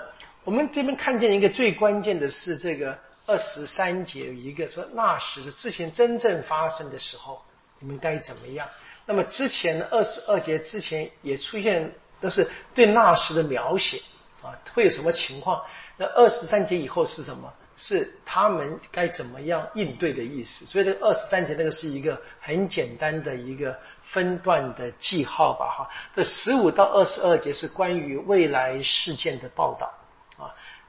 [0.45, 2.97] 我们这边看见一个最关键的是这个。
[3.27, 7.41] 二十三节有一个说，那时的事情真正发生的时候，
[7.79, 8.67] 你们该怎么样？
[9.05, 14.01] 那么之前二十二节之前也出现，但是对那时的描写
[14.41, 15.61] 啊，会有什么情况？
[15.97, 17.53] 那二十三节以后是什么？
[17.77, 20.65] 是他们该怎么样应对的意思。
[20.65, 25.89] 所以这二十三节那个是一个很简单的一个分段的记号吧，哈。
[26.13, 29.93] 这十五到二十二节是关于未来事件的报道。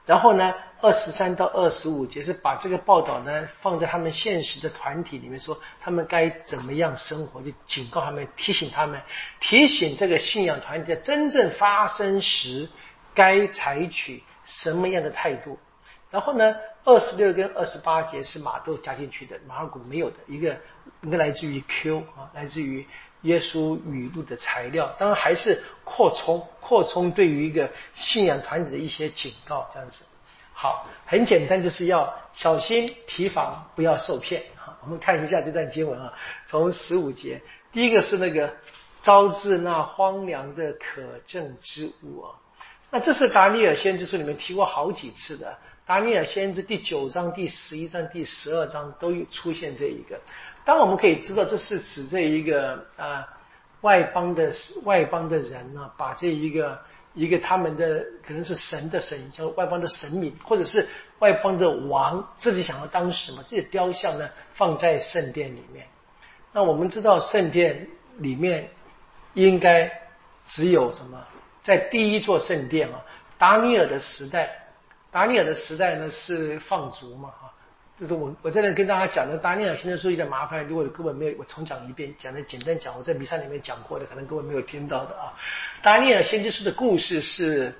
[0.07, 8.99] 然后呢，二十三到二十五节是把这个报道呢放在他们现实的团体里面，说他们该怎么样生活，就警告他们，提醒他们，
[9.41, 12.69] 提醒这个信仰团体在真正发生时
[13.13, 15.59] 该采取什么样的态度。
[16.09, 20.57] 然后呢，二十六跟二十八节是马豆加进去的，马尔谷没有的一个，
[21.01, 22.87] 应该来自于 Q 啊，来自于
[23.21, 30.03] 耶稣语录的材料，当然还是扩充扩充对于一个信仰团体的一些警告，这样子。
[30.53, 34.43] 好，很简单，就是要小心提防，不要受骗。
[34.81, 36.13] 我们看一下这段经文啊，
[36.45, 38.53] 从十五节，第一个是那个
[39.01, 42.35] 招致那荒凉的可证之物啊，
[42.89, 45.57] 那这是达尼尔先知书里面提过好几次的。
[45.87, 50.19] 达尼尔先知第九章、第十一章、第十二章都有出现这一个。
[50.65, 53.23] 当我们可以知道，这是指这一个呃
[53.79, 54.51] 外邦的
[54.83, 56.77] 外邦的人呢，把这一个
[57.13, 60.85] 一个他们的可能是神的神，叫外邦的神明，或者是
[61.19, 65.87] 外邦的王，自己想要当什么，自己雕像呢，放在圣殿里面。
[66.51, 68.69] 那我们知道，圣殿里面
[69.35, 69.89] 应该
[70.45, 71.25] 只有什么？
[71.61, 73.05] 在第一座圣殿啊，
[73.37, 74.66] 达尼尔的时代。
[75.11, 77.53] 达尼尔的时代呢是放逐嘛哈，
[77.97, 85.33] 就是我我在那跟大家讲的达尼尔先知书有点麻烦，如果各位没有，我重讲一遍，讲的简单讲，我在弥撒里面讲过的，可能各位没有听到的啊。
[85.81, 87.73] 达尼尔先知书的故事是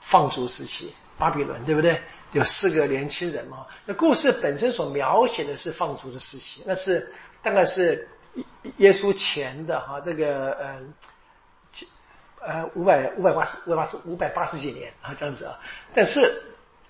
[0.00, 2.00] 放逐时期，巴比伦对不对？
[2.32, 7.12] 有四个年轻人嘛，那故事本身所描写的是放逐的时期，那是
[7.42, 8.06] 大概是
[8.76, 10.68] 耶稣前的哈这个嗯。
[10.68, 10.80] 呃，
[12.74, 15.58] 五百五百八十五百八十五百八十几年啊，这样子啊。
[15.92, 16.42] 但是，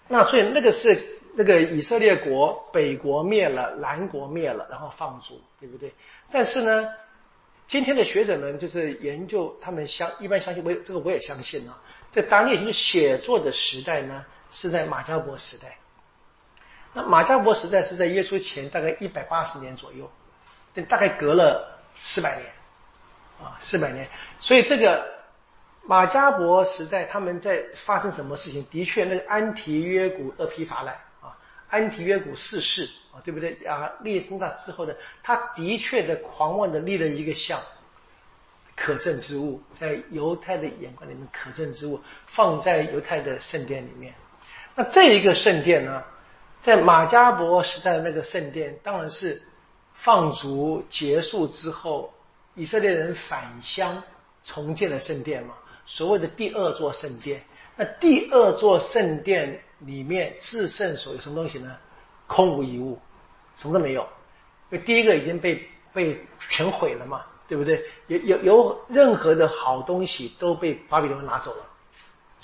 [0.07, 5.93] 那所以那个是那个以色列国北国灭了，南国灭了，然后放逐，对不对？
[6.31, 6.89] 但是呢，
[7.67, 11.81] 今天的学者们就是研究，他们相一般相信，我这个我也相信啊。
[12.11, 15.77] 在当列星写作的时代呢，是在马加伯时代。
[16.95, 20.11] 那马加伯时代是在耶稣前大概一百八十年左右，
[20.89, 22.47] 大概隔了四百年
[23.43, 24.09] 啊，四百年。
[24.39, 25.18] 所以这个。
[25.89, 28.63] 马加伯时代，他们在发生什么事情？
[28.71, 31.33] 的确，那个安提约古厄皮法来啊，
[31.71, 33.91] 安提约古逝世啊，对不对啊？
[34.03, 37.59] 立升大之后的，他的确的狂妄的立了一个像，
[38.77, 44.13] 可证之物，在犹太的眼光里面，可证之物放在犹太的圣殿里面。
[44.75, 46.05] 那这一个圣殿呢，
[46.61, 49.41] 在马加伯时代的那个圣殿，当然是
[49.95, 52.13] 放逐结束之后，
[52.55, 54.03] 以色列人返乡
[54.43, 55.55] 重建了圣殿嘛。
[55.89, 57.43] 所谓的第二座圣殿。
[57.77, 61.77] 那第二座圣殿里面至圣所有什么东西呢？
[62.27, 62.99] 空无一物，
[63.57, 64.03] 什么都没有。
[64.71, 66.21] 因为第一个已经被被
[66.51, 67.83] 全毁了嘛，对不对？
[68.09, 71.65] 有有有任何的好东西都被巴比伦拿走了。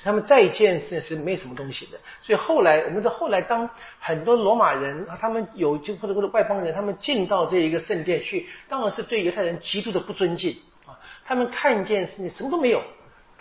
[0.02, 3.68] 他们再建是是没什么东西的，所以后来我们的后来，当
[4.00, 10.98] 很多罗马人啊，他们有就或者或者外邦人，他们进到这一个圣殿去，当然是对犹太人极度的不尊敬啊。
[11.24, 12.82] 他们看见是你什么都没有，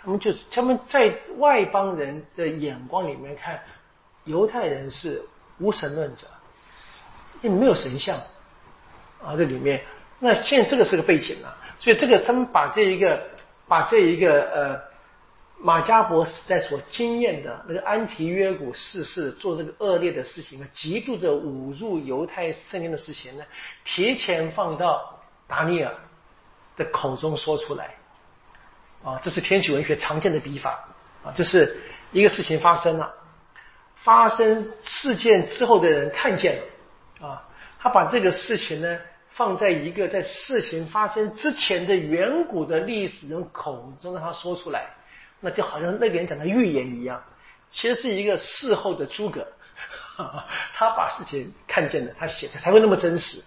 [0.04, 3.60] 他们就他们在外邦人的眼光里面看，
[4.24, 5.22] 犹太人是
[5.58, 6.26] 无神论者，
[7.42, 8.18] 因为没有神像
[9.22, 9.82] 啊，这里面。
[10.18, 13.22] 那现在这个是个背景啊，所以这个他们把这一个
[13.66, 14.94] 把这一个呃。
[15.56, 23.44] 马加伯时代所经验的那个安提约古逝世做这个恶劣的事情啊，极度的侮辱犹太圣经的事情呢，
[23.84, 25.94] 提前放到达尼尔
[26.76, 27.94] 的口中说出来
[29.04, 30.88] 啊，这是天启文学常见的笔法
[31.22, 31.78] 啊，就是
[32.10, 33.14] 一个事情发生了，
[33.96, 37.42] 发生事件之后的人看见了啊，
[37.78, 38.98] 他把这个事情呢
[39.28, 44.86] 放在一个在事情发生之前的远古的历史人口中让他说出来。
[45.40, 47.22] 那就好像那个人讲的预言一样，
[47.68, 49.46] 其实是一个事后的诸葛，
[50.72, 53.42] 他把事情看见了，他写的才会那么真实。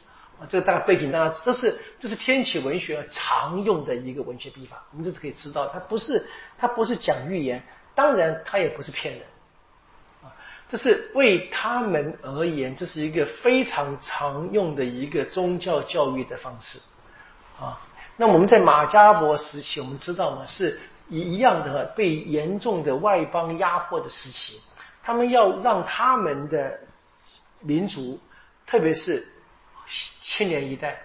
[0.49, 6.27] 这个大背景大家这是，这是天启文学常用的一个文学笔法，我们这是可以知道，他不是
[6.57, 7.63] 他不是讲预言，
[7.95, 9.23] 当然他也不是骗人
[10.23, 10.31] 啊，
[10.69, 16.79] 这是为他们而言，这是一个非常常用的一个宗教教育的方式
[17.59, 17.81] 啊。
[18.15, 20.45] 那我们在马加伯时期，我们知道吗？
[20.45, 20.79] 是。
[21.09, 24.59] 一一样的被严重的外邦压迫的时期，
[25.01, 26.77] 他们要让他们的
[27.61, 28.19] 民族，
[28.65, 29.25] 特别是
[30.19, 31.01] 青年一代、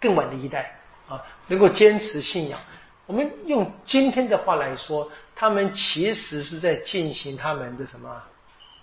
[0.00, 0.78] 更晚的一代
[1.08, 2.58] 啊，能够坚持信仰。
[3.06, 8.22] 我们用今天的话来说，他们其实是在进行他们的什么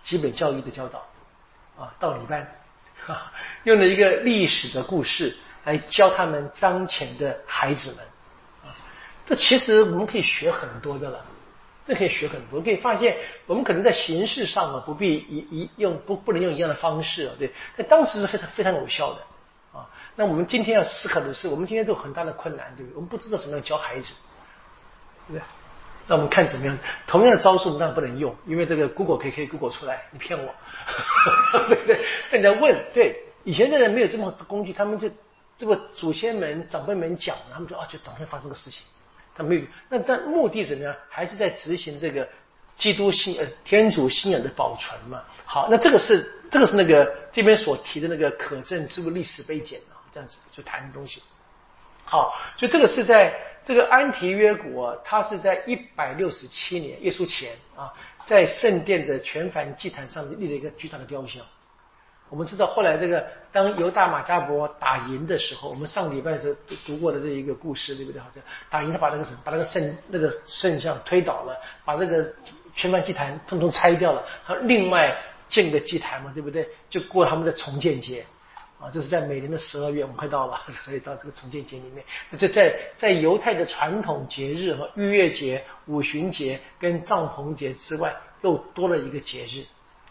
[0.04, 1.06] 基本教育的教导
[1.78, 2.48] 啊，道理班，
[3.64, 8.00] 用了一个历史的故事来教他们当前的孩子们
[8.64, 8.76] 啊。
[9.26, 11.26] 这其实我们可以学很多的了，
[11.84, 19.22] 这可以学很多，可以发现我们可能在形式上啊不必一一用不不能用一样的方式啊，对，在当时是非常非常有效的。
[20.16, 22.96] 那我们今天要思考的是，我们今天都有很大的困难，对不对？
[22.96, 24.14] 我们不知道怎么样教孩子，
[25.28, 25.42] 对不对？
[26.08, 26.78] 那我们看怎么样？
[27.08, 30.54] 同样的招数当然不能用，因为这个 Google 可以可以 Google 出来，你骗我，
[31.70, 32.04] 对不对？
[32.32, 35.10] 那你在问，对，以前的人没有这么工具，他们就
[35.56, 38.86] 这个祖先们长辈们讲，他们就啊，就当天发生个事情。
[39.34, 40.94] 他没有，那但目的怎么样？
[41.08, 42.28] 还是在执行这个
[42.78, 45.24] 基督信呃天主信仰的保存嘛？
[45.46, 51.22] 好，那这个是这个是那个这边所提的那个可证之物历史背景啊，这样子就谈的东西。
[52.04, 53.34] 好，所以这个是在
[53.64, 57.94] 这个安提约国，它是在一百六十七年耶稣前啊，
[58.26, 61.44] 在圣殿的全凡祭坛上面立了一个巨大的雕像。
[62.30, 68.22] 我们知道后来这个当犹大马加伯打赢的时候，我们上礼拜是读过的这一个故事，对不对？
[68.22, 72.34] 好像打赢他把那个什，把那个圣那个圣像推倒了，把这个
[72.74, 75.14] 全班祭坛通通拆掉了，他另外
[75.50, 76.68] 建个祭坛嘛，对不对？
[76.90, 78.26] 就过他们的重建节
[78.82, 82.04] 啊，这是在每年的十二月，我们快到了， 所以到这个重建节里面，
[82.40, 89.64] 这在在犹太的传统节日和逾越节、五旬节跟帐篷节之外，又多了一个节日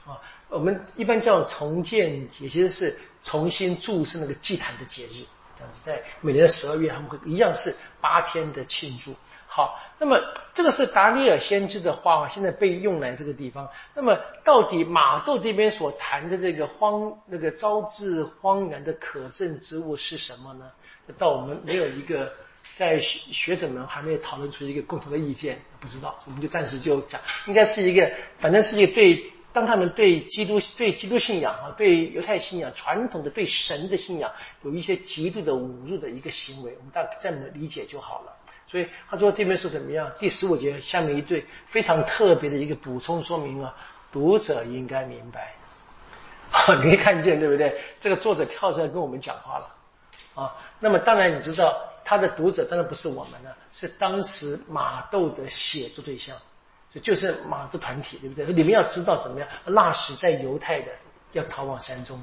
[0.08, 0.22] 啊。
[0.48, 5.24] 我们一般叫重建节，其实是重新注释那个祭坛的节日，
[5.56, 9.14] 这样子，在每年的十二月，他们会一样是八天的庆祝。
[9.53, 10.16] 好，那么
[10.55, 13.68] 这个是达尼尔先知的话，现在被用来这个地方。
[13.96, 20.70] 那么到底马窦这边所谈的这个荒那个招致荒原的可证之物是什么呢？
[21.18, 22.32] 到我们没有一个
[22.76, 29.32] 在学者们还没有讨论出一个共同的意见，不知道，我们就暂时就讲，应该是一个，反正是一个对。
[29.53, 34.30] 当他们对基督、对基督信仰啊，对犹太信仰传统的对神的信仰
[34.62, 38.32] 有一些极度的侮辱的一个行为，我们大概这么理解就好了。
[38.70, 40.10] 所以他说这边说怎么样？
[40.18, 43.74] 第十五节下面一对非常特别的一个补充说明啊，
[44.12, 45.54] 读者应该明白。
[46.76, 47.80] 你可以看见对不对？
[48.00, 49.74] 这个作者跳出来跟我们讲话了
[50.34, 50.54] 啊。
[50.78, 56.36] 那么当然你知道他的读者当然不是我们了，是当时马窦的写作对象。
[56.92, 58.46] 就就是马的团体，对不对？
[58.46, 59.48] 你们要知道怎么样？
[59.64, 60.90] 那时在犹太的
[61.32, 62.20] 要逃往山中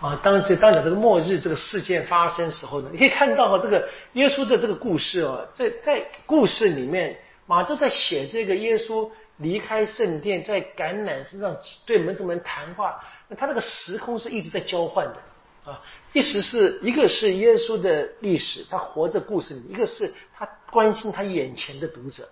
[0.00, 0.18] 啊。
[0.22, 12.98] 当这当讲这个末日这个事件发生时候呢，你可以看到哈，这个耶稣的这个故事哦，在在故事里面，马都在写这个耶稣离开圣殿，在橄榄身上对门徒们谈话。
[13.28, 15.82] 那他那个时空是一直在交换的啊。
[16.12, 22.26] 意思是一个是耶稣的历史，他活在故事里；一个是他关心他眼前的读者。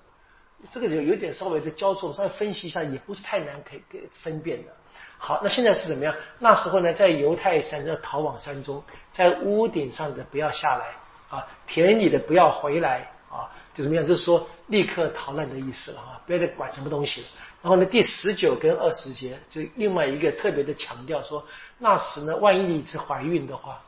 [0.71, 4.73] 这个就有点稍微的交错，稍微分析一下，也不是太难可以给分辨的。
[5.19, 6.15] 好，那现在是怎么样？
[6.39, 10.87] 那时候呢，在犹太山要逃往山中，在屋顶上的不要下来
[11.29, 14.07] 啊，田里的不要回来啊，就怎么样？
[14.07, 17.27] 就是说立刻逃难的意思了啊，不要再管什么东西了。
[17.63, 21.45] 然后呢，第十九跟二十节就另外一个特别的强调说，
[21.79, 23.83] 那时呢，万一你是怀孕的话，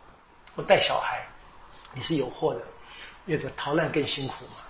[0.57, 1.27] 或带小孩，
[1.93, 2.61] 你是有祸的，
[3.27, 4.63] 因为这个逃难更辛苦嘛，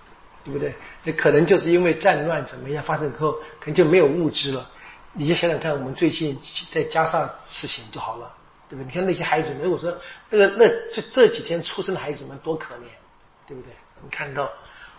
[0.47, 0.73] 对不对？
[1.03, 4.65] 那可能就是因为战乱怎么样发生以后，可能就没有物资了。
[5.11, 6.39] 你就想想看，我们最近
[6.71, 8.31] 再加上事情就好了，
[8.69, 8.85] 对不对？
[8.85, 9.93] 你看那些孩子们，如果说
[10.29, 12.87] 那个那这这几天出生的孩子们多可怜，
[13.45, 13.73] 对不对？
[14.01, 14.49] 你看到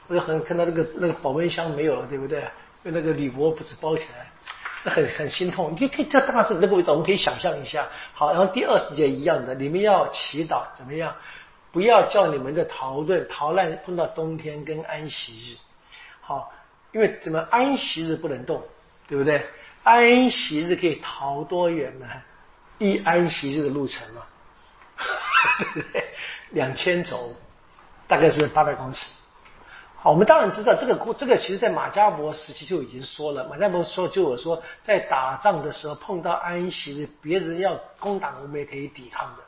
[0.06, 2.42] 或者很看到那个那个保温箱没有了，对不对？
[2.82, 4.30] 用那个铝箔不是包起来，
[4.84, 5.72] 那很很心痛。
[5.72, 7.88] 你就可以这大概是那个味道，我们可以想象一下。
[8.12, 11.14] 好，然后第二世界一样的，你们要祈祷怎么样？
[11.70, 15.56] 不要叫你们的逃论逃难碰到冬天跟安息日。
[16.20, 16.52] 好，
[16.92, 18.62] 因为怎么安息日不能动，
[19.06, 19.46] 对不对？
[19.82, 22.06] 安息日可以逃多远呢？
[22.78, 24.22] 一安息日的路程嘛，
[25.74, 26.04] 对不对？
[26.50, 27.34] 两千轴，
[28.06, 29.10] 大概是八百公尺。
[29.96, 33.48] 好，我们当然知道这个这个，其实在马加伯时期就已经说了。
[33.48, 39.42] 马加伯说就有说，在打仗的时候碰到安息日，别人要攻打我们也可以抵抗的。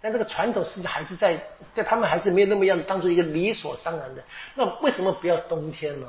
[0.00, 1.42] 但这个传统实际还是在，
[1.74, 4.24] 但他们还是没有那么样当做一个理所当然的。
[4.54, 6.06] 那为什么不要冬天呢？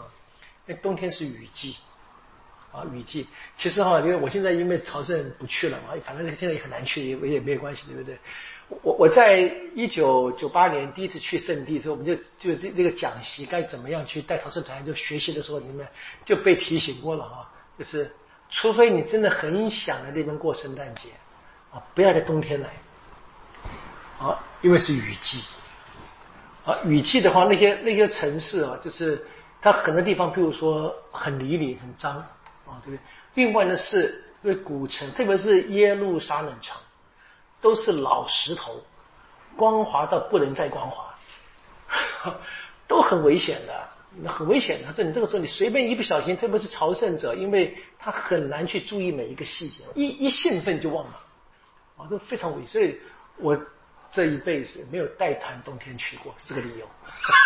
[0.67, 1.75] 因为冬天是雨季。
[2.71, 3.25] 啊，雨季
[3.57, 8.15] 其实哈，因为我现在因为朝圣不去了嘛，反正现在也很难去，也也没有关系，对不对？
[8.83, 9.39] 我我在
[9.73, 15.87] 一九九八年第一次去圣地的时候，我们就就这那个讲习该怎么样去带朝圣团就学习的时候，你们
[16.23, 18.13] 就被提醒过了啊，就是
[18.51, 21.09] 除非你真的很想在那边过圣诞节
[21.71, 22.69] 啊，不要在冬天来
[24.19, 25.43] 啊，因为是雨季
[26.65, 29.25] 啊，雨季的话，那些那些城市啊，就是
[29.61, 32.23] 它很多地方，譬如说很泥泞、很脏。
[32.69, 32.99] 啊，对不对？
[33.33, 36.77] 另外呢，是因为古城，特别是耶路撒冷城，
[37.61, 38.79] 都是老石头，
[39.57, 41.15] 光滑到不能再光滑，
[42.87, 44.93] 都很危险的，很危险的。
[44.93, 51.19] 所以你这个时候，你随便一不小心，特别是朝圣者，因为他很难去注意每一个细节，一一兴奋就忘了，
[51.97, 52.67] 啊，这非常危险。
[52.67, 52.99] 所以
[53.37, 53.59] 我。
[54.11, 56.87] 这一辈子没有带团冬天去过，是个理由。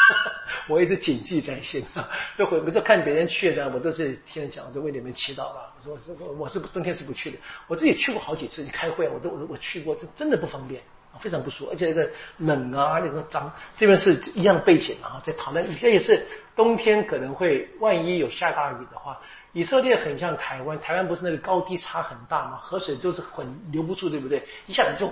[0.70, 2.10] 我一直谨记在心啊。
[2.36, 5.74] 这回不是看别人去的，我都是听人讲，就为你们祈祷吧。
[5.78, 7.38] 我说是，我是冬天是不去的。
[7.68, 10.82] 我自己去过好几次，你开会，我都我我去过，真真的不方便，
[11.20, 13.52] 非常不舒服，而且那个冷啊，那个脏。
[13.76, 15.66] 这边是一样背景啊，在讨论。
[15.82, 19.20] 这也是冬天可能会，万一有下大雨的话，
[19.52, 22.58] 以色列很像台湾，台湾不是那个高低差很大吗？
[22.62, 24.42] 河水都是很留不住，对不对？
[24.66, 25.12] 一下子就。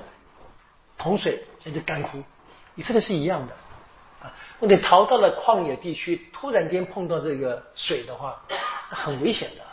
[1.02, 2.24] 洪水甚至干枯，
[2.76, 3.54] 以色列是一样的
[4.22, 4.34] 啊。
[4.60, 8.40] 你逃到了旷野地区，突然间碰到这个水的话，
[8.90, 9.64] 很危险的，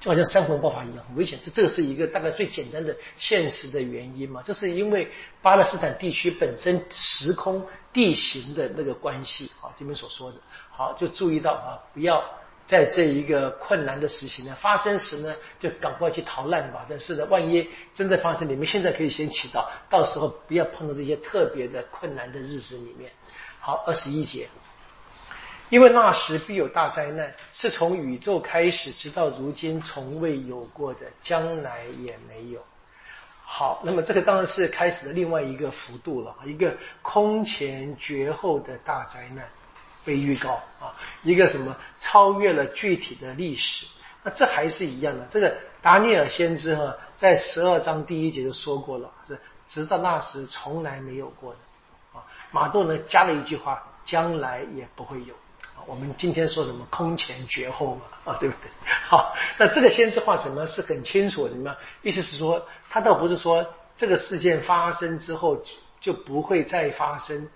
[0.00, 1.38] 就好像山洪爆发一样，很危险。
[1.40, 4.42] 这这个是一个大概最简单的现实的原因嘛。
[4.44, 5.10] 这是因为
[5.40, 9.70] 巴勒斯坦地区本身时空地形的那个关系啊。
[9.78, 10.38] 这边所说的，
[10.70, 12.22] 好就注意到啊，不要。
[12.66, 16.86] 在这一个困难的时期呢，发生时呢，就赶快去逃难吧。
[16.88, 23.10] 但是呢，万一真的发生，你们现在可以先祈祷，到时候不要碰到这些特别的困难的日子里面。
[23.60, 24.48] 好，二十一节，
[25.68, 32.60] 因为那时必有大灾难，是从宇宙开始，直到如今从未有过的，将来也没有。
[33.44, 39.46] 好，那么这个当然是开始的另外一个幅度了，一个空前绝后的大灾难。
[40.04, 43.86] 被预告啊，一个什么超越了具体的历史？
[44.24, 45.26] 那这还是一样的。
[45.30, 52.24] 这个达尼尔先知哈，在十二章第一节就说过了，是直到那时从来没有过的啊。
[52.50, 55.34] 马窦呢加了一句话，将来也不会有。
[55.86, 58.70] 我们今天说什么空前绝后嘛啊，对不对？
[59.08, 61.76] 好，那这个先知话什么是很清楚的嘛？
[62.02, 65.60] 意思是说，他倒不是说这个事件发生之后
[66.00, 67.48] 就不会再发生。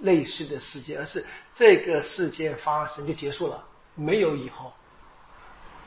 [0.00, 1.24] 类似的事件，而是
[1.54, 3.62] 这个事件发生就结束了，
[3.94, 4.72] 没有以后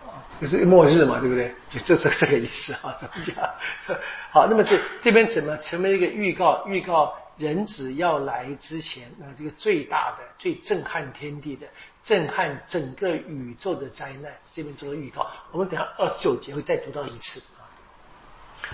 [0.05, 1.53] 啊，就是末日嘛，对不对？
[1.69, 3.97] 就这这这个意思啊， 怎么讲？
[4.31, 6.65] 好，那么是这边怎么成为一个预告？
[6.67, 11.67] 预告人子要来之前，那这个最大的、最震撼天地的、
[12.03, 15.29] 震撼整个宇宙的灾难，这边做了预告。
[15.51, 17.65] 我们等下二十九节会再读到一次啊。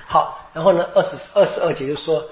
[0.05, 2.27] 好，然后呢，二十二十二节就说。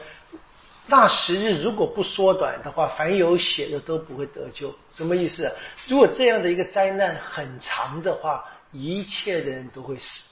[0.90, 4.74] 大时日如果不缩短的话，凡有血的都不会得救。
[4.92, 5.50] 什么意思？
[5.88, 10.26] 如果这样的一个灾难很长的话，一切的人都会死。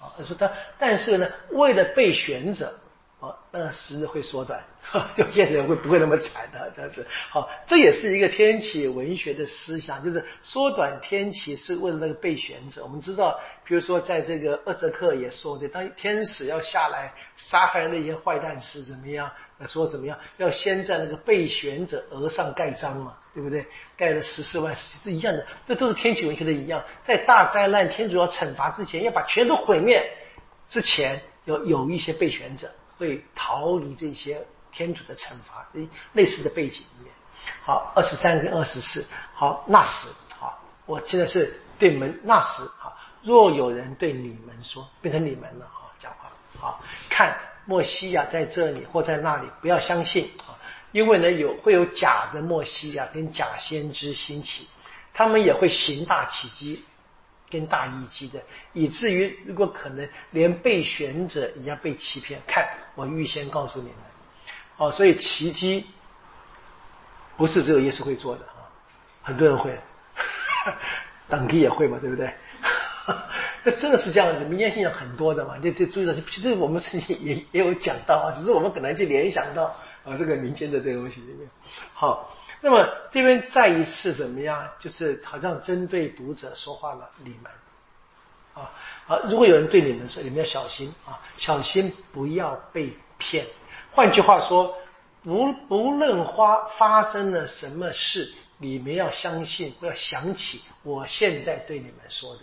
[0.00, 2.72] 啊，他说他，但是呢，为了被选者，
[3.20, 4.62] 哦，那时日会缩短，
[5.16, 7.04] 有些人会不会那么惨的这样子。
[7.30, 12.84] 好，这也是一个天启文学的思想，就是缩短天启是为了那个备选者。
[12.84, 19.28] 我们知道，比如说在这个厄泽克也说的，当天使要下来杀害那些坏蛋时，怎么样？
[19.66, 20.16] 说怎么样？
[20.36, 23.66] 要先在那个备选者额上盖章嘛，对不对？
[23.96, 25.44] 盖了十四万，是一样的。
[25.66, 30.08] 这都是天启文学的一样，在大灾难天主要惩罚之前，要把全都毁灭
[30.68, 32.70] 之前，有有一些备选者。
[32.98, 35.66] 会逃离这些天主的惩罚，
[36.12, 37.12] 类似的背景里面。
[37.62, 39.06] 好，二十三跟二十四。
[39.32, 50.58] 好，那时，好，我现在是对门那时，好，若有人对你们说，变成你们了，哈，讲话，好，看莫西亚在这里或在那里，不要相信啊，
[50.90, 54.68] 因为呢有会有假的莫西亚跟假先知兴起，
[55.14, 56.84] 他们也会行大奇迹。
[57.50, 58.40] 跟大一级的，
[58.72, 62.40] 以至于如果可能，连被选者也要被欺骗。
[62.46, 63.96] 看，我预先告诉你们，
[64.76, 65.86] 哦，所以奇迹
[67.36, 68.68] 不是只有耶稣会做的啊，
[69.22, 69.78] 很多人会，
[71.28, 72.32] 等级也会嘛，对不对？
[73.64, 79.74] 那 真的是这样子，民间信仰很多的嘛，就就注意到，其实我们圣经也也有讲到啊，只是我们可能就联想到
[80.08, 81.48] 啊这个民间的这个东西里面，
[81.94, 82.34] 好。
[82.60, 84.68] 那么这边再一次怎么样？
[84.80, 87.52] 就是好像针对读者说话了，你们
[88.52, 88.72] 啊
[89.06, 89.20] 啊！
[89.30, 93.46] 如果有人对你们说，你们要小心啊，小心不要被骗。
[93.92, 94.74] 换句话说，
[95.22, 102.42] 不不论发发生了什么事，你们要相信，要想起我现在对你们说的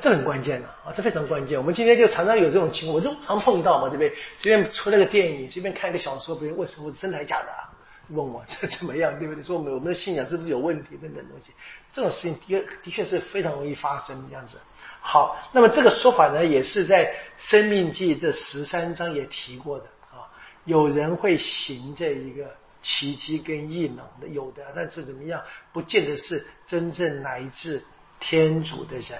[0.00, 1.58] 这很关键的啊，这非常关键。
[1.58, 4.14] 我们今天就常常有这种情况，我就常碰到嘛，对不对？
[4.38, 7.50] 随便出了个电影，随便看一个小说，别人问什么真的假的？
[7.50, 7.68] 啊
[8.08, 9.42] 问我这怎么样，对不对？
[9.42, 11.52] 说我们我们的信仰是不是有问题等等东西，
[11.94, 14.58] 这种事情的的确是非常容易发生这样子。
[15.00, 17.06] 好，那么这个说法呢，也是在
[17.38, 20.28] 《生命记》这十三章也提过的啊。
[20.64, 22.50] 有人会行这一个
[22.82, 25.40] 奇迹跟异能的，有的，但是怎么样，
[25.72, 27.82] 不见得是真正来自
[28.18, 29.18] 天主的人。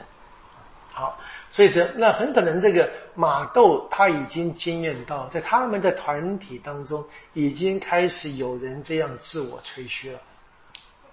[0.93, 1.19] 好。
[1.51, 10.19] 所以这那很可能这个马窦他已经经验到，在他们的团体当中已经开始有人这样自我吹嘘了，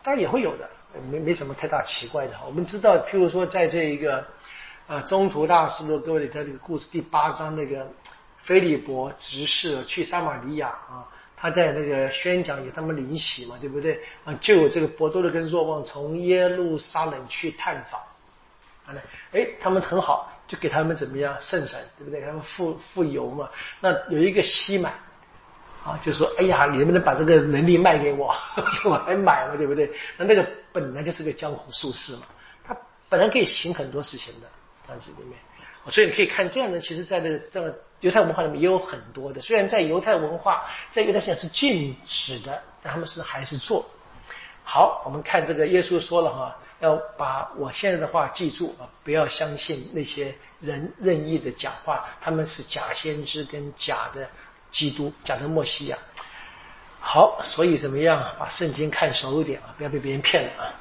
[0.01, 0.69] 当然也会有的，
[1.11, 2.33] 没没什么太大奇怪的。
[2.45, 4.25] 我们知道，譬如说在这一个
[4.87, 7.85] 啊中途大师的各位他这个故事第八章那个
[8.41, 11.03] 菲利伯执事去撒玛利亚啊，
[11.35, 14.33] 他在那个宣讲给他们灵洗嘛，对不对啊？
[14.39, 17.99] 就有这个伯多禄跟若望从耶路撒冷去探访。
[19.31, 22.21] 哎，他们很好，就给他们怎么样圣神，对不对？
[22.21, 23.49] 他们富富有嘛。
[23.81, 24.93] 那有一个西满
[25.83, 28.35] 啊，就说：“哎呀，你能不能把这个能力卖给我？
[28.85, 32.23] 我还买嘛，对不对？”那那个本来就是个江湖术士嘛，
[32.63, 32.75] 他
[33.07, 34.47] 本来可以行很多事情的，
[34.85, 35.39] 这样子里面。
[35.85, 39.39] 所以你可以看这样的，其实在这个这个犹太文化里面也有很多的。
[39.39, 43.85] 虽然在犹太文化，在犹太信仰是禁止的，但他们是还是做。
[44.63, 46.57] 好，我们看这个耶稣说了哈。
[46.79, 48.87] 要把我现在的话记住啊！
[49.03, 54.29] 不要相信那些人任意的讲话，他们是假先知跟假的
[54.71, 55.97] 基督，假的墨西亚。
[57.01, 58.23] 好，所以怎么样？
[58.37, 60.73] 把圣经看熟一点啊，不要被别人骗了啊！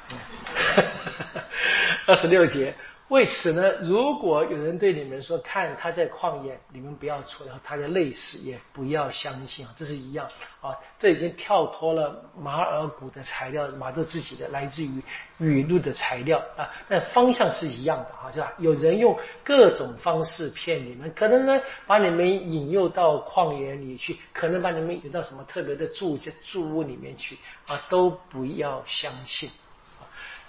[2.07, 2.73] 二十六节。
[3.09, 10.27] 为此呢，如果有人对你们说看他在旷野，你们不要出来，他在累死也不要相信啊，这是一样
[10.61, 15.01] 啊，这已经跳脱了马尔谷的材料，马德自己的来自于
[15.39, 18.53] 语录的材料啊，但方向是一样的啊，是吧？
[18.59, 29.49] 有人用各种方式骗你们，可能呢把你们引诱到旷野里去，可能把你们引到什么特别的住住屋里面去啊，都不要相信。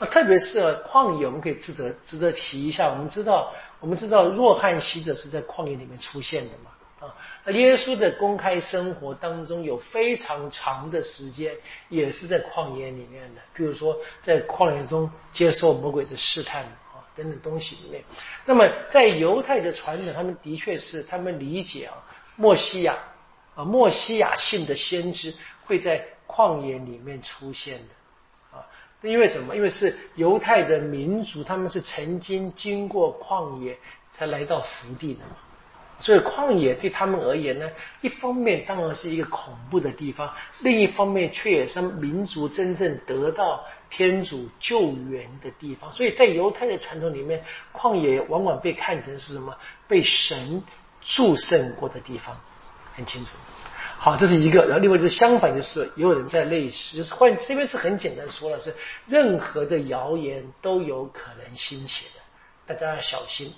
[0.00, 2.88] 那特别是旷野，我们可以值得值得提一下。
[2.88, 6.70] 我们知道，我们知道若翰洗者是在旷野里面出现的嘛？
[7.00, 7.12] 啊，
[7.52, 11.54] 耶稣的公开生活当中有非常长的时间
[11.88, 18.02] 也是在旷野里面的，比如说在旷野中接受魔鬼的试探啊等等东西里面。
[18.46, 21.96] 那么在犹太的传统，他们的确是他们理解啊，
[22.36, 22.98] 墨西亚
[23.54, 25.34] 啊，墨西亚性的先知
[25.66, 27.94] 会在旷野里面出现的。
[29.02, 29.56] 因为什么？
[29.56, 33.78] 因为是犹太的民族，他们是曾经经过旷野
[34.12, 35.36] 才来到福地的嘛，
[35.98, 37.70] 所以旷野对他们而言呢，
[38.02, 40.30] 一方面当然是一个恐怖的地方，
[40.60, 45.90] 另一方面却也是民族真正得到天主救援的地方。
[45.92, 47.42] 所以在犹太的传统里面，
[47.72, 49.56] 旷野往往被看成是什么？
[49.88, 50.62] 被神
[51.00, 52.38] 祝圣过的地方，
[52.92, 53.30] 很清楚。
[54.02, 58.74] 好，这是一个，然后另外就是相反的是，也有人在类似，就是换这边是很简单说了，是
[59.04, 62.20] 任何的谣言都有可能兴起的，
[62.64, 63.52] 大家要小心。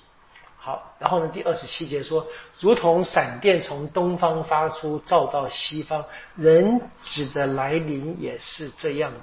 [0.57, 2.27] 好，然后呢，第二十七节说，
[2.59, 6.03] 如同闪电从东方发出，照到西方，
[6.35, 9.19] 人子的来临也是这样的。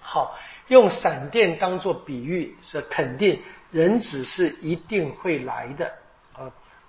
[0.00, 5.92] 好，用闪电当做比喻，是肯定人子是一定会来的，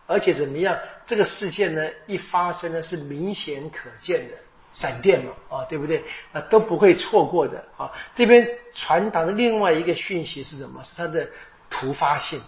[0.10, 0.76] 而且怎么样？
[1.05, 4.34] 这个事件呢，一发生呢，是明显可见的。
[4.72, 6.03] 闪电嘛，啊，对不对？
[6.32, 7.91] 啊，都不会错过的啊。
[8.16, 10.84] 这边传达的另外一个讯息是什么？
[10.84, 11.28] 是它的
[11.70, 12.39] 突发性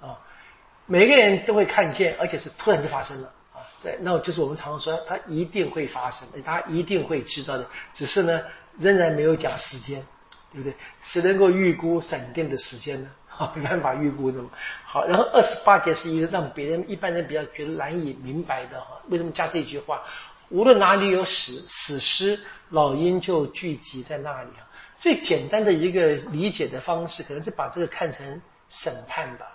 [0.00, 0.18] 啊。
[0.86, 3.66] 每个人都会看见，而且是突然就发生了啊。
[3.78, 7.66] 在那就是我们常常说，它一定会发生，它一定会知道的。
[7.92, 8.42] 只是呢，
[8.78, 10.04] 仍然没有讲时间，
[10.52, 10.74] 对不对？
[11.02, 13.10] 谁能够预估闪电的时间呢？
[13.40, 14.50] 啊，没办法预估的嘛。
[14.84, 19.00] 好，然后二十八节是一个让别人一般人比较觉得难以明白的哈。
[19.08, 20.02] 为什么加这句话？
[20.50, 22.38] 无论哪里有死死尸，
[22.68, 24.68] 老鹰就聚集在那里啊。
[24.98, 29.46] 最简单的一个理解的方式，可能是把这个看成审判吧。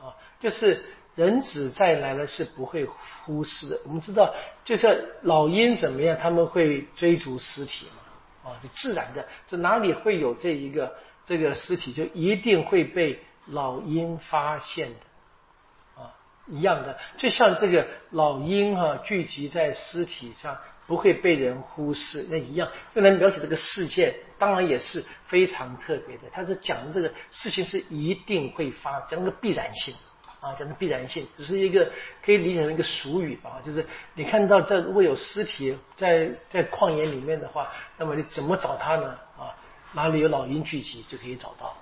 [0.00, 0.84] 啊，就是
[1.16, 2.86] 人子再来了是不会
[3.24, 3.80] 忽视的。
[3.84, 4.32] 我们知道，
[4.64, 8.50] 就是老鹰怎么样，他们会追逐尸体嘛。
[8.52, 10.92] 啊，是自然的，就哪里会有这一个
[11.24, 16.14] 这个尸体，就一定会被老鹰发现的啊。
[16.48, 26.24] 一样的，就像这个老鹰哈聚集在尸体上不会被人忽视，那一样用来描写这个事件，当然也是非常特别的。
[26.32, 29.94] 他是讲的这个事情是一定会发，讲个必然性
[30.40, 31.88] 啊，讲的必然性，只是一个
[32.24, 39.16] 可以理解成一个俗语吧，就是你看到这如果有尸体在在旷野里面的话，那么你怎么找它呢？
[39.38, 39.54] 啊，
[39.92, 41.76] 哪里有老鹰聚集就可以找到。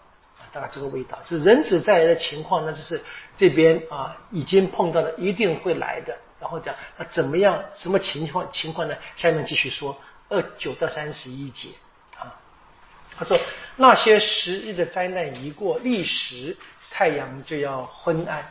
[0.52, 3.00] 大概这个味道，是人子再来的情况呢，就是
[3.36, 6.16] 这边啊已经碰到了，一定会来的。
[6.40, 8.96] 然后讲那怎么样，什么情况情况呢？
[9.14, 9.96] 下面继续说
[10.28, 11.68] 二九到三十一节
[12.18, 12.34] 啊。
[13.16, 13.38] 他说
[13.76, 16.56] 那些时日的灾难一过，立时
[16.90, 18.44] 太阳就要昏暗，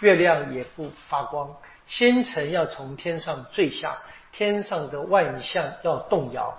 [0.00, 3.96] 月亮也不发光，星辰要从天上坠下，
[4.32, 6.52] 天上的万象要动摇。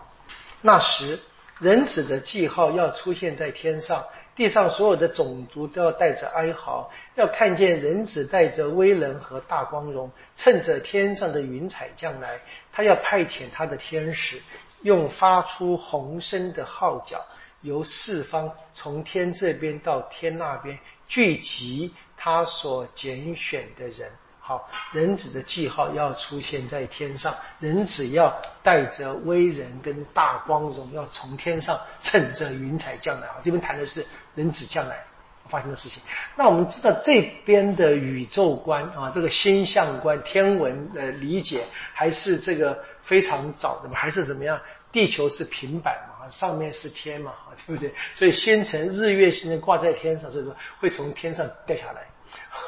[0.61, 1.19] 那时
[1.59, 4.03] 人子的记号要出现在天上。
[4.37, 12.39] 地上所有的种族都要带着哀嚎，要看见人子带着威能和大光荣，趁着天上的云彩将来，
[12.71, 14.39] 他要派遣他的天使，
[14.83, 17.25] 用发出洪声的号角，
[17.61, 20.77] 由四方从天这边到天那边
[21.07, 24.11] 聚集他所拣选的人。
[24.47, 28.33] 好，人子的记号要出现在天上，人子要
[28.63, 33.27] 带着威人跟大光荣，要从天上乘着云彩降来。
[33.27, 35.03] 啊，这边谈的是人子将来
[35.49, 36.01] 发生的事情。
[36.37, 43.95] 那我们知道这边的宇宙观啊，这个星象观、天文的理解，还是这个非常早的嘛？
[43.97, 44.57] 还是怎么样？
[44.93, 47.33] 地球是平板嘛，上面是天嘛，
[47.65, 47.93] 对不对？
[48.13, 52.07] 所以星辰、日月星辰挂在天上，所以说会从天上掉下来。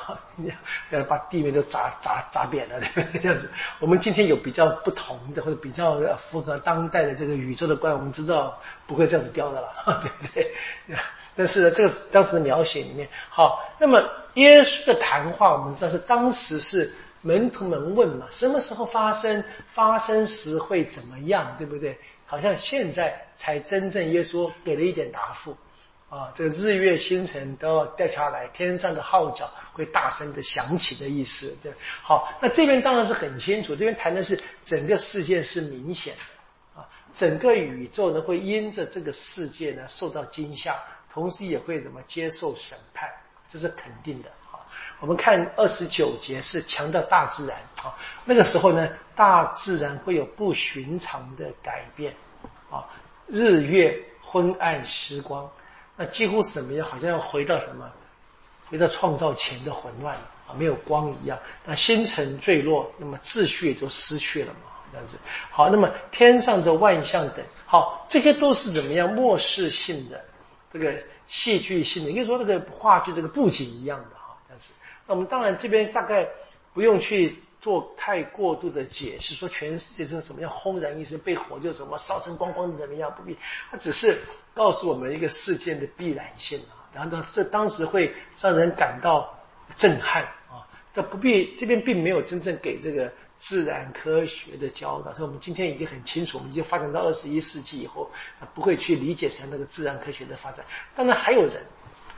[0.90, 3.50] 要把地面都砸砸砸扁了，对不对这样子。
[3.80, 6.00] 我们今天有比较不同的，或者比较
[6.30, 10.52] 符合当代的这个宇宙的观，我们知道不会这样子掉的了， 对不对？
[11.36, 14.04] 但是呢，这个当时的描写里面，好，那么
[14.34, 19.44] 耶稣的谈话，我们知道是当时是门徒们问嘛，什么时候发生？
[19.74, 21.56] 发生时会怎么样？
[21.58, 21.98] 对不对？
[22.26, 25.58] 好像现在才真正耶稣给了一点答复。
[26.10, 31.56] 啊，这个日月星辰都要掉下来，天上的号角会大声的响起的意思。
[31.62, 40.76] 这好，那这边当然是很清楚，这边谈的是整个世界是明显的啊，整个宇宙呢会因着这个世界呢受到惊吓，
[41.14, 43.08] 同时也会怎么接受审判，
[43.48, 44.66] 这是肯定的啊。
[45.00, 47.94] 我们看二十九节是强调大自然啊，
[48.26, 52.16] 那个时候呢，大自然会有不寻常的改变
[52.72, 52.90] 啊，
[53.28, 55.48] 日月昏暗时光。
[56.00, 56.88] 那几乎是怎么样？
[56.88, 57.92] 好像要回到什么？
[58.70, 60.16] 回到创造前的混乱
[60.48, 61.38] 啊，没有光一样。
[61.66, 65.20] 那星辰坠落，那么秩序也就失去了嘛，这样子。
[65.52, 69.12] 好，那么天上的万象等，好，这些都是怎么样？
[69.14, 70.24] 末世性的
[70.72, 70.94] 这个
[71.28, 74.70] 戏剧性的，应该说那个话剧这个布景一样的哈，这样子。
[75.06, 76.26] 那我们当然这边大概
[76.74, 77.44] 不用去。
[77.62, 83.38] 做太过度的解释，说全世界是什么样轰然一声被火就什么烧成光光的怎么样不必，
[83.70, 84.18] 他只是
[84.54, 89.38] 告诉我们一个事件的必然性啊，然后呢，这当时会让人感到
[89.76, 101.62] 震撼啊，这不必这边并没有真正给这个自然科学的教导，所以我们今天已经很清楚，我们已经发展到二十一世纪以后，他不会去理解成那个自然科学的发展，当然还有人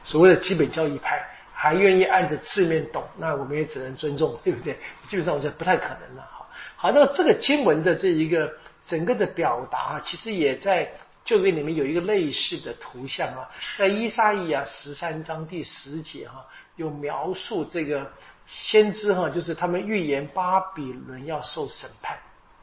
[0.04, 1.28] 所谓的基本教义派。
[1.62, 4.74] 还愿意按着字面懂，那我们也只能尊重， 对不对？
[5.08, 6.28] 基本上我觉得不太可能了。
[6.32, 8.52] 好，好，那这个经文的这一个
[8.84, 10.92] 整个的表达，其实也在
[11.24, 13.48] 旧约里面有一个类似的图像啊，
[13.78, 16.44] 在以撒意亚十三章第十节哈，
[16.78, 18.12] 有描述这个
[18.48, 22.18] 先知哈，就是他们预言巴比伦要受审判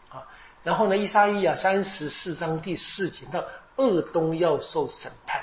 [0.08, 0.26] 啊。
[0.64, 3.44] 然后呢，以撒意亚三十四章第四节到
[3.76, 5.40] 鄂东要受审判。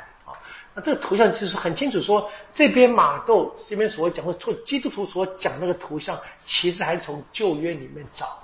[0.76, 8.42] 那这个图像就是很清楚说，这边马窦这边所讲或做基督徒所讲那个图像，其实还从旧约里面找了。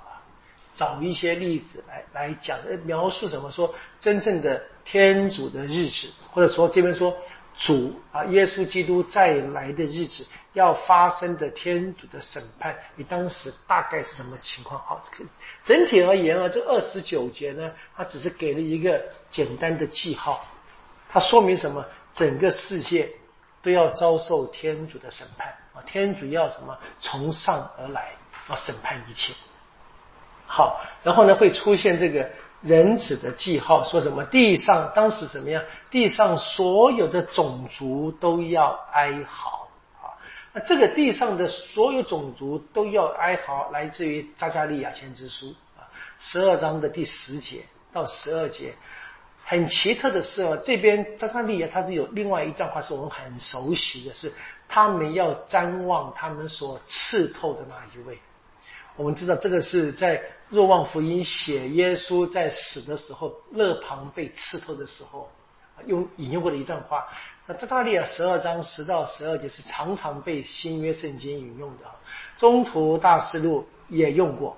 [0.74, 3.50] 找一些例子来来讲，描述什么？
[3.50, 7.14] 说真正的天主的日子，或者说这边说
[7.54, 14.80] 主啊，耶稣基督再来的日子要发生的天主的审判，你当时大概是什么情况？
[14.80, 14.98] 好，
[15.62, 20.42] 整体而言啊，这二十九节呢，它只是给了一个简单的记号，
[21.10, 21.84] 它说明什么？
[22.12, 23.10] 整个世界
[23.62, 26.78] 都要遭受天主的审判啊，天主要什么？
[27.00, 28.12] 从上而来，
[28.48, 29.32] 要审判一切。
[30.46, 32.28] 好，然后呢会出现这个
[32.60, 35.62] 人子的记号，说什么地上当时怎么样？
[35.90, 39.68] 地上所有的种族都要哀嚎
[40.02, 40.12] 啊！
[40.52, 45.88] 那这个地上的所有种族都要哀嚎，来自于扎加利亚先知书啊，
[46.18, 48.74] 十二章的第十节到十二节。
[49.44, 54.32] 很奇特的是哦，这边扎加利亚他是有另外一段话是我们很熟悉的，是
[54.68, 58.18] 他们要瞻望他们所刺透的那一位。
[58.96, 65.30] 我们知道这个是在若望福音写耶稣在死的时候，肋旁被刺透的时候，
[65.86, 67.08] 用引用过的一段话。
[67.46, 71.84] 那扎加利亚十二章十到十二节是常常被新约圣经引用的，
[72.36, 74.56] 中途大师录也用过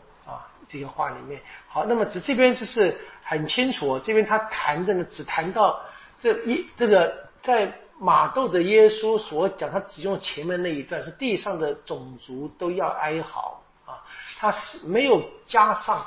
[0.69, 1.41] 这些话里面。
[1.69, 5.81] 好，那么只这边就是很清楚，这边他谈的呢只谈到
[6.21, 14.03] 这一这个在马窦的耶稣所讲，他只用前面那一段，说地上的种族都要哀嚎啊。
[14.39, 16.05] 他是没有加上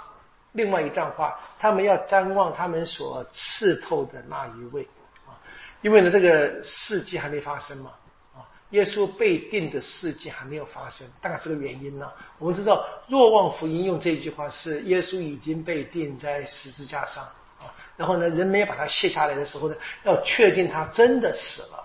[0.51, 4.88] 另外一段话，他们要瞻望他们所刺透的那一位
[5.26, 5.38] 啊，
[5.82, 7.91] 因为呢，这个事迹还没发生嘛，
[8.72, 12.11] 耶稣被定的事迹还没有发生，大概是个原因呢。
[12.38, 17.24] 我们知道，若望福音用这句话是耶稣已经被定在十字架上
[17.59, 21.84] 啊，然后呢，人没有把他卸下来的时候呢，要确定他真的死了。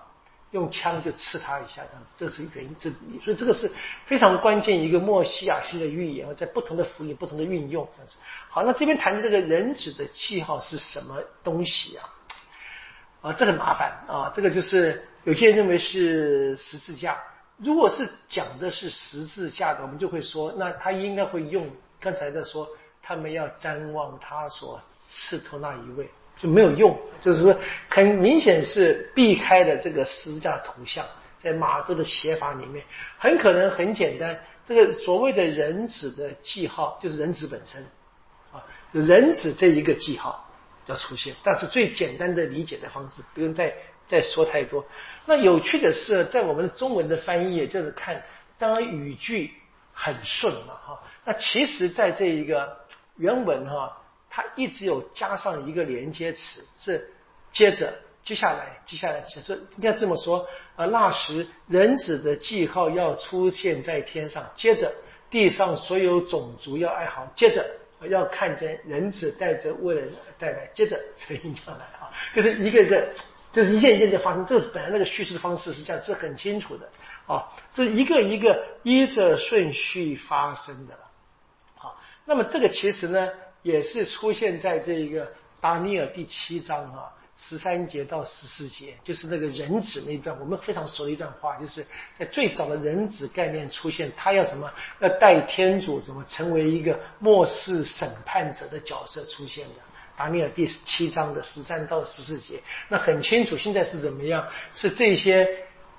[0.50, 2.90] 用枪就刺他一下，这样子，这是原因，这
[3.24, 3.72] 所以这个是
[4.04, 8.18] 非常关键一个莫西亚性的预言，在不同的福音、不同的运用，这样子。
[8.50, 12.04] 好，那这边谈的这个人子的记号是什么东西啊？
[13.22, 17.18] 啊，这很麻烦啊，这个就是有些人认为是十字架。
[17.58, 21.68] 如果是讲的是十字架的，我们就会说，那他应该会用
[22.00, 22.68] 刚才的说，
[23.02, 26.10] 他们要瞻望他所刺透那一位。
[26.38, 27.56] 就没有用，就是说
[27.88, 31.06] 很明显是避开了这个十字架图像，
[31.38, 32.84] 在马窦的写法里面，
[33.16, 37.80] 很可能很简单，这个所谓的人子的记号就是人子本身，
[38.50, 40.44] 啊，就人子这一个记号
[40.86, 43.72] 要出现，但是最简单的理解的方式，不用再
[44.06, 44.84] 再说太多。
[45.26, 48.22] 那有趣的是，在我们的中文的翻译，就是看
[48.58, 49.52] 当然语句
[49.92, 52.76] 很顺嘛，哈，那其实在这一个
[53.16, 53.98] 原文哈。
[54.34, 57.12] 它一直有加上一个连接词，是
[57.50, 57.92] 接着
[58.24, 64.90] 接下来接下来，其实应该这么说：呃，那时人子的记号要出现在天上，接着
[65.28, 67.62] 地上所有种族要哀嚎，接着
[68.08, 73.06] 要看见人子带着为人带来，接着才应将来啊，就是一个一个，
[73.52, 74.44] 这是一件一件的发生。
[74.46, 76.88] 这本来那个叙事的方式是这样，是很清楚的
[77.26, 80.98] 啊，这一个一个依着顺序发生的。
[81.76, 83.28] 好，那么这个其实呢？
[83.62, 85.30] 也是出现在这一个
[85.60, 91.86] 达尼尔第七章啊，十三节到十四节，就是那个人子那一段，我们非常熟的一段话，就是
[92.18, 94.68] 在最早的人子概念出现，他要什么？
[94.98, 99.74] 要带天主怎么成为一个末世审判者的角色出现的？
[100.16, 104.46] 达尼尔第七章的十三到十四节，那很清楚，现在是怎么样？
[104.72, 105.48] 是这些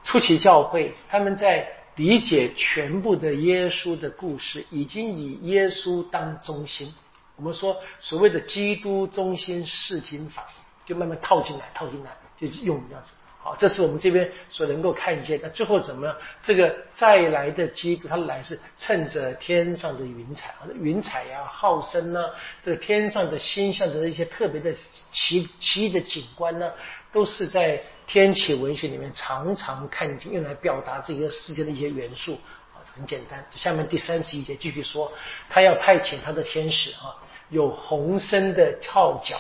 [0.04, 6.94] 初期教会他们在理解全部的耶稣的故事，已经以耶稣当中心。
[7.36, 10.46] 我们说所谓的基督中心释经法，
[10.86, 13.14] 就慢慢套进来，套进来就用这样子。
[13.44, 15.38] 好，这是我们这边所能够看见。
[15.44, 16.16] 那最后怎么样？
[16.42, 22.30] 这个再来的基督，他来是趁着天上的云彩啊，云彩呀、号声呢，
[22.64, 24.74] 这个天上的星象的一些特别的
[25.12, 26.72] 奇奇异的景观呢，
[27.12, 32.36] 都是在天启文学里面常常看见，用来表达这个世界的一些元素。
[32.74, 35.12] 啊很简单，下面第三十一节继续说，
[35.50, 37.16] 他要派遣他的天使啊，
[37.50, 39.38] 有红身的号角，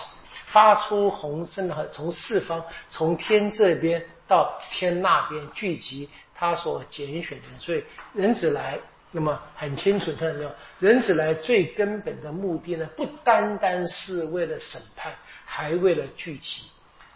[0.53, 7.59] 发出红声的，从四方，从天这边到天那边聚集他所拣选的人。
[7.59, 7.83] 所以
[8.13, 8.77] 人子来，
[9.09, 10.51] 那么很清楚看到没有？
[10.77, 15.11] 人子来最根本的目的呢，不单单是为了审判，
[15.43, 16.65] 还为了聚集。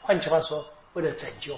[0.02, 1.54] 换句话说，为了拯救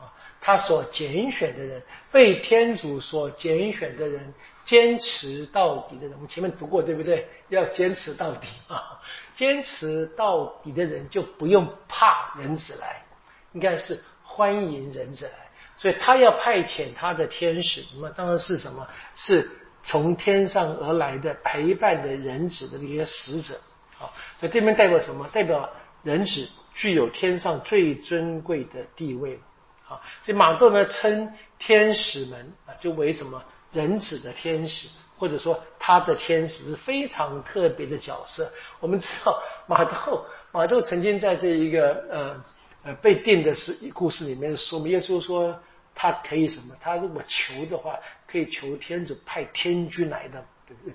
[0.00, 1.80] 啊，他所拣选的人，
[2.10, 4.34] 被天主所拣选的人，
[4.64, 7.28] 坚持到底的人，我们前面读过对不对？
[7.48, 9.00] 要坚持到底啊，
[9.36, 13.04] 坚持到底的人就不用怕人子来，
[13.52, 15.32] 应该是欢迎人子来，
[15.76, 18.08] 所以他要派遣他的天使，什么？
[18.10, 18.88] 当然是什么？
[19.14, 19.48] 是
[19.82, 23.60] 从天上而来的陪伴的人子的这些使者。
[23.98, 25.28] 好，所以这边代表什么？
[25.32, 25.70] 代表
[26.02, 29.38] 人子具有天上最尊贵的地位。
[29.84, 38.50] 好，所以马窦呢称天使们啊，就为什么人子的天使，或者说他的天使是非常特别的角色。
[38.80, 42.44] 我们知道马窦，马窦曾经在这一个呃
[42.84, 45.58] 呃被定的是故事里面说，耶稣说
[45.94, 46.74] 他可以什么？
[46.80, 50.44] 他如果求的话，可以求天主派天君来的。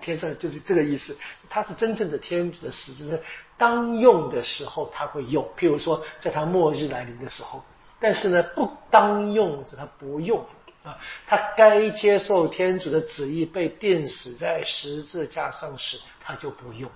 [0.02, 1.18] 天上就是这个意思，
[1.50, 3.18] 他是真正的天主的使者，
[3.58, 5.48] 当用的时候他会用。
[5.58, 7.64] 譬如说，在他末日来临的时候，
[7.98, 10.46] 但是呢，不当用时他不用
[10.84, 10.98] 啊。
[11.28, 16.90] 他该接受天主的旨意被钉死在十字架上时，他就不用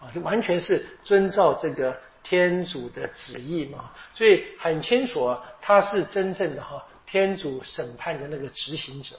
[0.00, 3.90] 啊，就完全是遵照这个天主的旨意嘛。
[4.12, 9.16] 所以很清楚啊，他是真正的哈天主审判的那个执行者。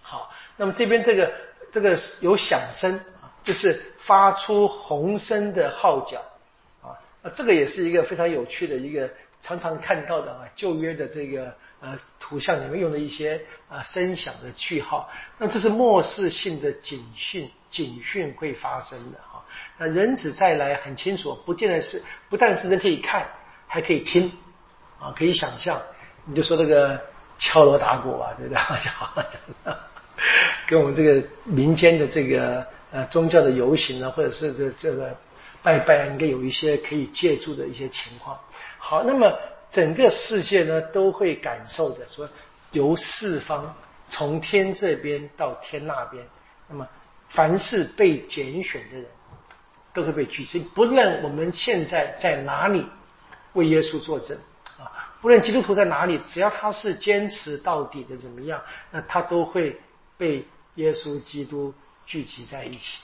[0.00, 0.32] 好。
[0.60, 1.32] 那么这边这个
[1.70, 2.92] 这个有响声
[3.22, 6.20] 啊，就是发出洪声的号角
[6.82, 9.08] 啊，那这个也是一个非常有趣的一个
[9.40, 15.08] 常常看到的啊旧约的这个呃图像里面用的一些啊声响的句号。
[15.38, 19.42] 那这是末世性的警讯，警讯会发生的哈。
[19.78, 23.28] 那人子再来很清楚，不见得是不但是人可以看，
[23.66, 24.32] 还可以听
[24.98, 25.80] 啊，可以想象。
[26.24, 27.00] 你就说这个
[27.38, 28.60] 敲锣打鼓啊，对不对？
[28.80, 28.92] 讲
[29.64, 29.76] 讲。
[30.66, 35.16] 跟我们这个民间的这个呃宗教的游行呢，或者是这这个
[35.62, 38.38] 拜拜，应该有一些可以借助的一些情况。
[38.78, 39.32] 好，那么
[39.70, 42.28] 整个世界呢都会感受着，说
[42.72, 43.74] 由四方
[44.06, 46.24] 从天这边到天那边，
[46.68, 46.88] 那么
[47.28, 49.06] 凡是被拣选的人
[49.92, 52.86] 都会被聚集，不论我们现在在哪里
[53.52, 54.38] 为耶稣作证
[54.78, 59.78] 啊，不论基督徒在哪里，只要他是坚持到底的怎么样，那他都会。
[60.18, 60.44] 被
[60.74, 61.72] 耶稣基督
[62.04, 62.98] 聚集在一起，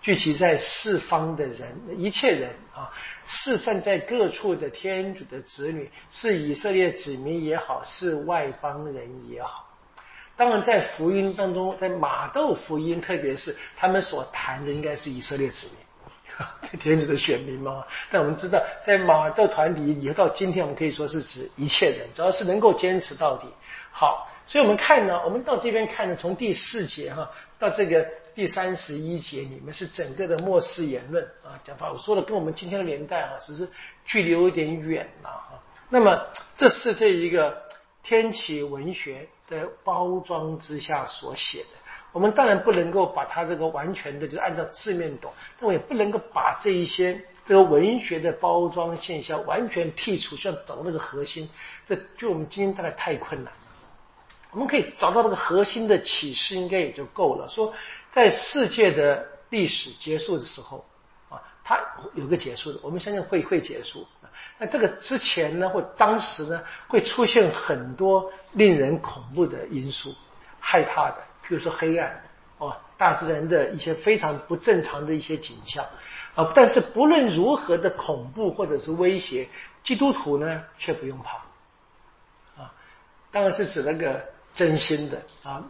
[0.00, 2.88] 聚集在四方的人，一切人啊，
[3.24, 9.66] 四散在各处的天主的子女，是以色列子民也好，是外邦人也好。
[10.36, 17.84] 当然，在福音当中，在马窦福音，特别是他们所谈的，应该是以色列子民， 天主的选民嘛。
[18.08, 23.48] 但我们知道，在马窦团体以后到今天，我们可以说是指一切人，只要是能够坚持到底。
[23.90, 24.30] 好。
[24.46, 31.90] 所以，我们看呢，我们到这边看呢，从第四节哈到这个第三十一节你们是整个的末世言论啊讲法。
[31.90, 33.68] 我说的跟我们今天的年代啊，只是
[34.04, 35.60] 距离有点远了哈。
[35.88, 36.24] 那么，
[36.56, 37.60] 这是这一个
[38.00, 41.70] 天启文学的包装之下所写的。
[42.12, 51.50] 我们当然不能够把它这个完全的就按照字面懂，但我也不能够把这一些这个文学的包装现象完全剔除，像找那个核心，
[51.88, 53.52] 这就我们今天大概太困难。
[54.50, 57.46] 我们可以找到这个核心的启示，应该也就够了。
[57.50, 57.70] 说
[58.10, 60.86] 在世界的历史结束的时候
[61.28, 61.78] 啊，它
[62.14, 64.06] 有个结束的，我们相信会会结束。
[64.56, 70.14] 那这个之前呢，或当时呢，会出现很多令人恐怖的因素，
[70.58, 72.18] 害怕的，比如说黑暗
[72.56, 75.84] 哦，大自然的一些非常不正常的一些景象
[76.34, 76.50] 啊。
[76.54, 79.46] 但是不论如何的恐怖或者是威胁，
[79.84, 81.36] 基督徒呢却不用怕
[82.62, 82.72] 啊。
[83.30, 84.26] 当然是指那个。
[84.58, 85.64] 真心的啊，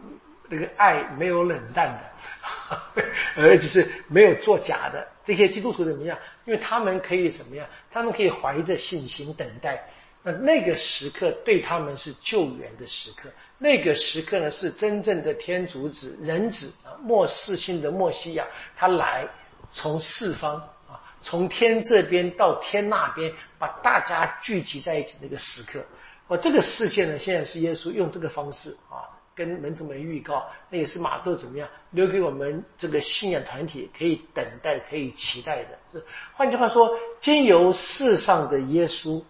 [0.49, 3.03] 那个爱没有冷淡的，
[3.37, 5.07] 而且是没有作假的。
[5.23, 6.17] 这些基督徒怎么样？
[6.45, 7.67] 因为他们可以怎么样？
[7.91, 9.79] 他们可以怀着信心等待。
[10.23, 13.29] 那那个时刻对他们是救援的时刻，
[13.59, 19.27] 那个时刻呢是真正的天主子人子啊，末世性的莫西亚，他来
[19.71, 20.55] 从四方
[20.89, 25.85] 啊，从天这边到天那边，把大家聚集在一起那个时刻。
[26.29, 35.69] 我这个事件呢，现在是耶稣用这个方式啊，跟门徒们预告，那也是马窦怎么样留给我们这个信仰团体可以等待、可以期待的。
[35.91, 36.05] 是
[36.35, 39.23] 换句话说，经由世上的耶稣，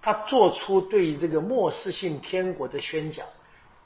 [0.00, 3.26] 他做出对于这个末世性天国的宣讲，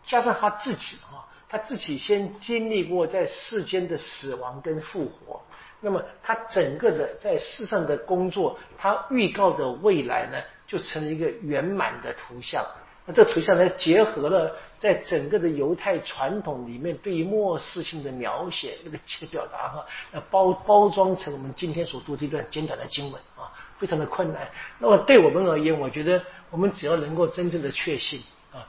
[0.07, 5.43] 加上他自己啊，他自己先经历过在世间的死亡跟复活，
[5.81, 10.39] 那么他整个的在世上的工作，他预告的未来呢？
[10.67, 12.65] 就成了一个圆满的图像。
[13.09, 23.47] 那这个图像呢，结合了在整个的犹太传统里面对于末世性的描写，那个的表达哈，要包包装成我们今天所读这段简短的经文啊，
[23.79, 24.51] 非常的困难。
[24.81, 28.21] 那么对我们而言，我觉得我们只要能够真正的确信
[28.53, 28.67] 啊，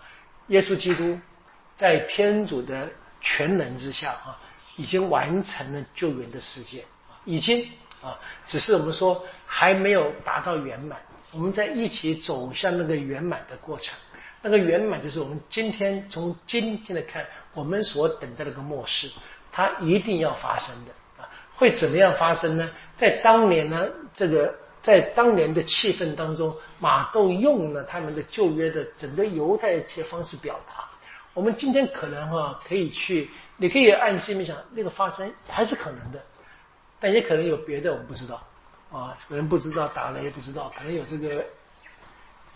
[0.49, 1.19] 耶稣基督
[1.73, 2.87] 在天主的
[3.19, 4.39] 全能之下啊，
[4.75, 6.85] 已经完成了救援的世界，
[7.25, 7.67] 已经
[8.03, 10.99] 啊，只是我们说还没有达到圆满。
[11.37, 13.95] 我们在一起走向那个圆满的过程。
[14.41, 17.23] 那个圆满就是我们今天从今天来看，
[17.53, 19.07] 我们所等待的个末世，
[19.51, 21.29] 它一定要发生的啊！
[21.55, 22.67] 会怎么样发生呢？
[22.97, 30.85] 在当年呢，这个在当年的气氛当中，马窦用了他们的旧约的整个犹太的方式表达。
[31.35, 36.19] 我们今天可能哈可以去，你可以按字面想，那个发生还是可能的，
[36.99, 38.41] 但也可能有别的，我们不知道
[38.91, 41.45] 啊，可能不知道打雷，不知道，可能有这个。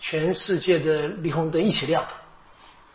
[0.04, 2.04] 全世界的霓虹灯一起亮，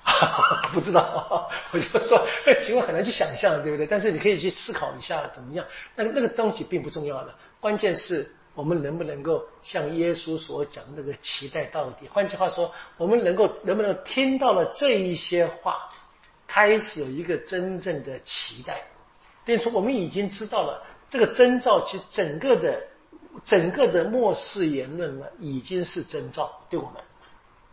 [0.73, 2.27] 不知道， 我就说，
[2.61, 3.87] 情况很难去想象，对不对？
[3.87, 5.65] 但是你可以去思考一下怎么样。
[5.95, 12.09] 那那个东西并不重要的，关键是我们能不能够像耶稣所讲那个期待到底。
[12.11, 15.89] 换句话说，我们能够能不能听到了这一些话，
[16.45, 18.83] 开始有一个真正的期待。
[19.45, 22.83] 等于说，我们已经知道了这个征兆，其整个的。
[23.43, 26.95] 整个的末世言论呢，已经是征兆对我们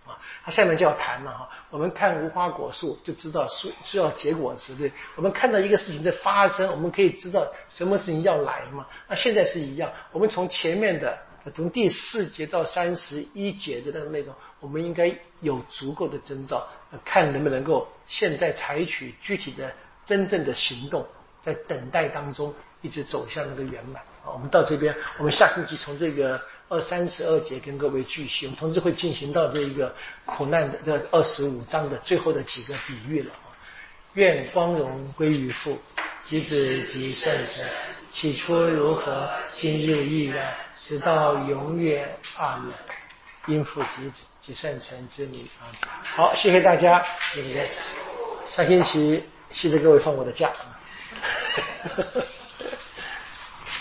[0.07, 0.19] 啊。
[0.45, 1.49] 他下面就要谈了哈。
[1.71, 4.93] 我们看无花果树就知道需需要结果子，对。
[5.17, 8.87] 我们看到一个事情在发生，我们可以知道什么事情要来嘛。
[9.09, 11.19] 那现在是一样，我们从前面的
[11.55, 16.67] 从第四节到三十一节的那个内容，我们应该有足够的征兆，
[17.05, 19.73] 看能不能够现在采取具体的
[20.07, 21.07] 真正的行动，
[21.43, 24.03] 在等待当中一直走向那个圆满。
[24.33, 29.95] 我们到这边，我们下星期从这个二三十二节跟各位继续，我们同时会进行到这一个
[30.25, 33.31] 苦难的二十五章的最后的几个比喻了。
[34.14, 35.79] 愿光荣归于父，
[36.22, 37.68] 及子及圣神，
[38.12, 42.16] 起初如何，今日亦然，直到永远。
[42.37, 42.72] 阿门。
[43.47, 45.68] 因父及子及圣神之名啊。
[46.03, 47.05] 好，谢谢大家，
[47.35, 47.68] 谢谢。
[48.47, 50.51] 下星期谢谢各位放我的假。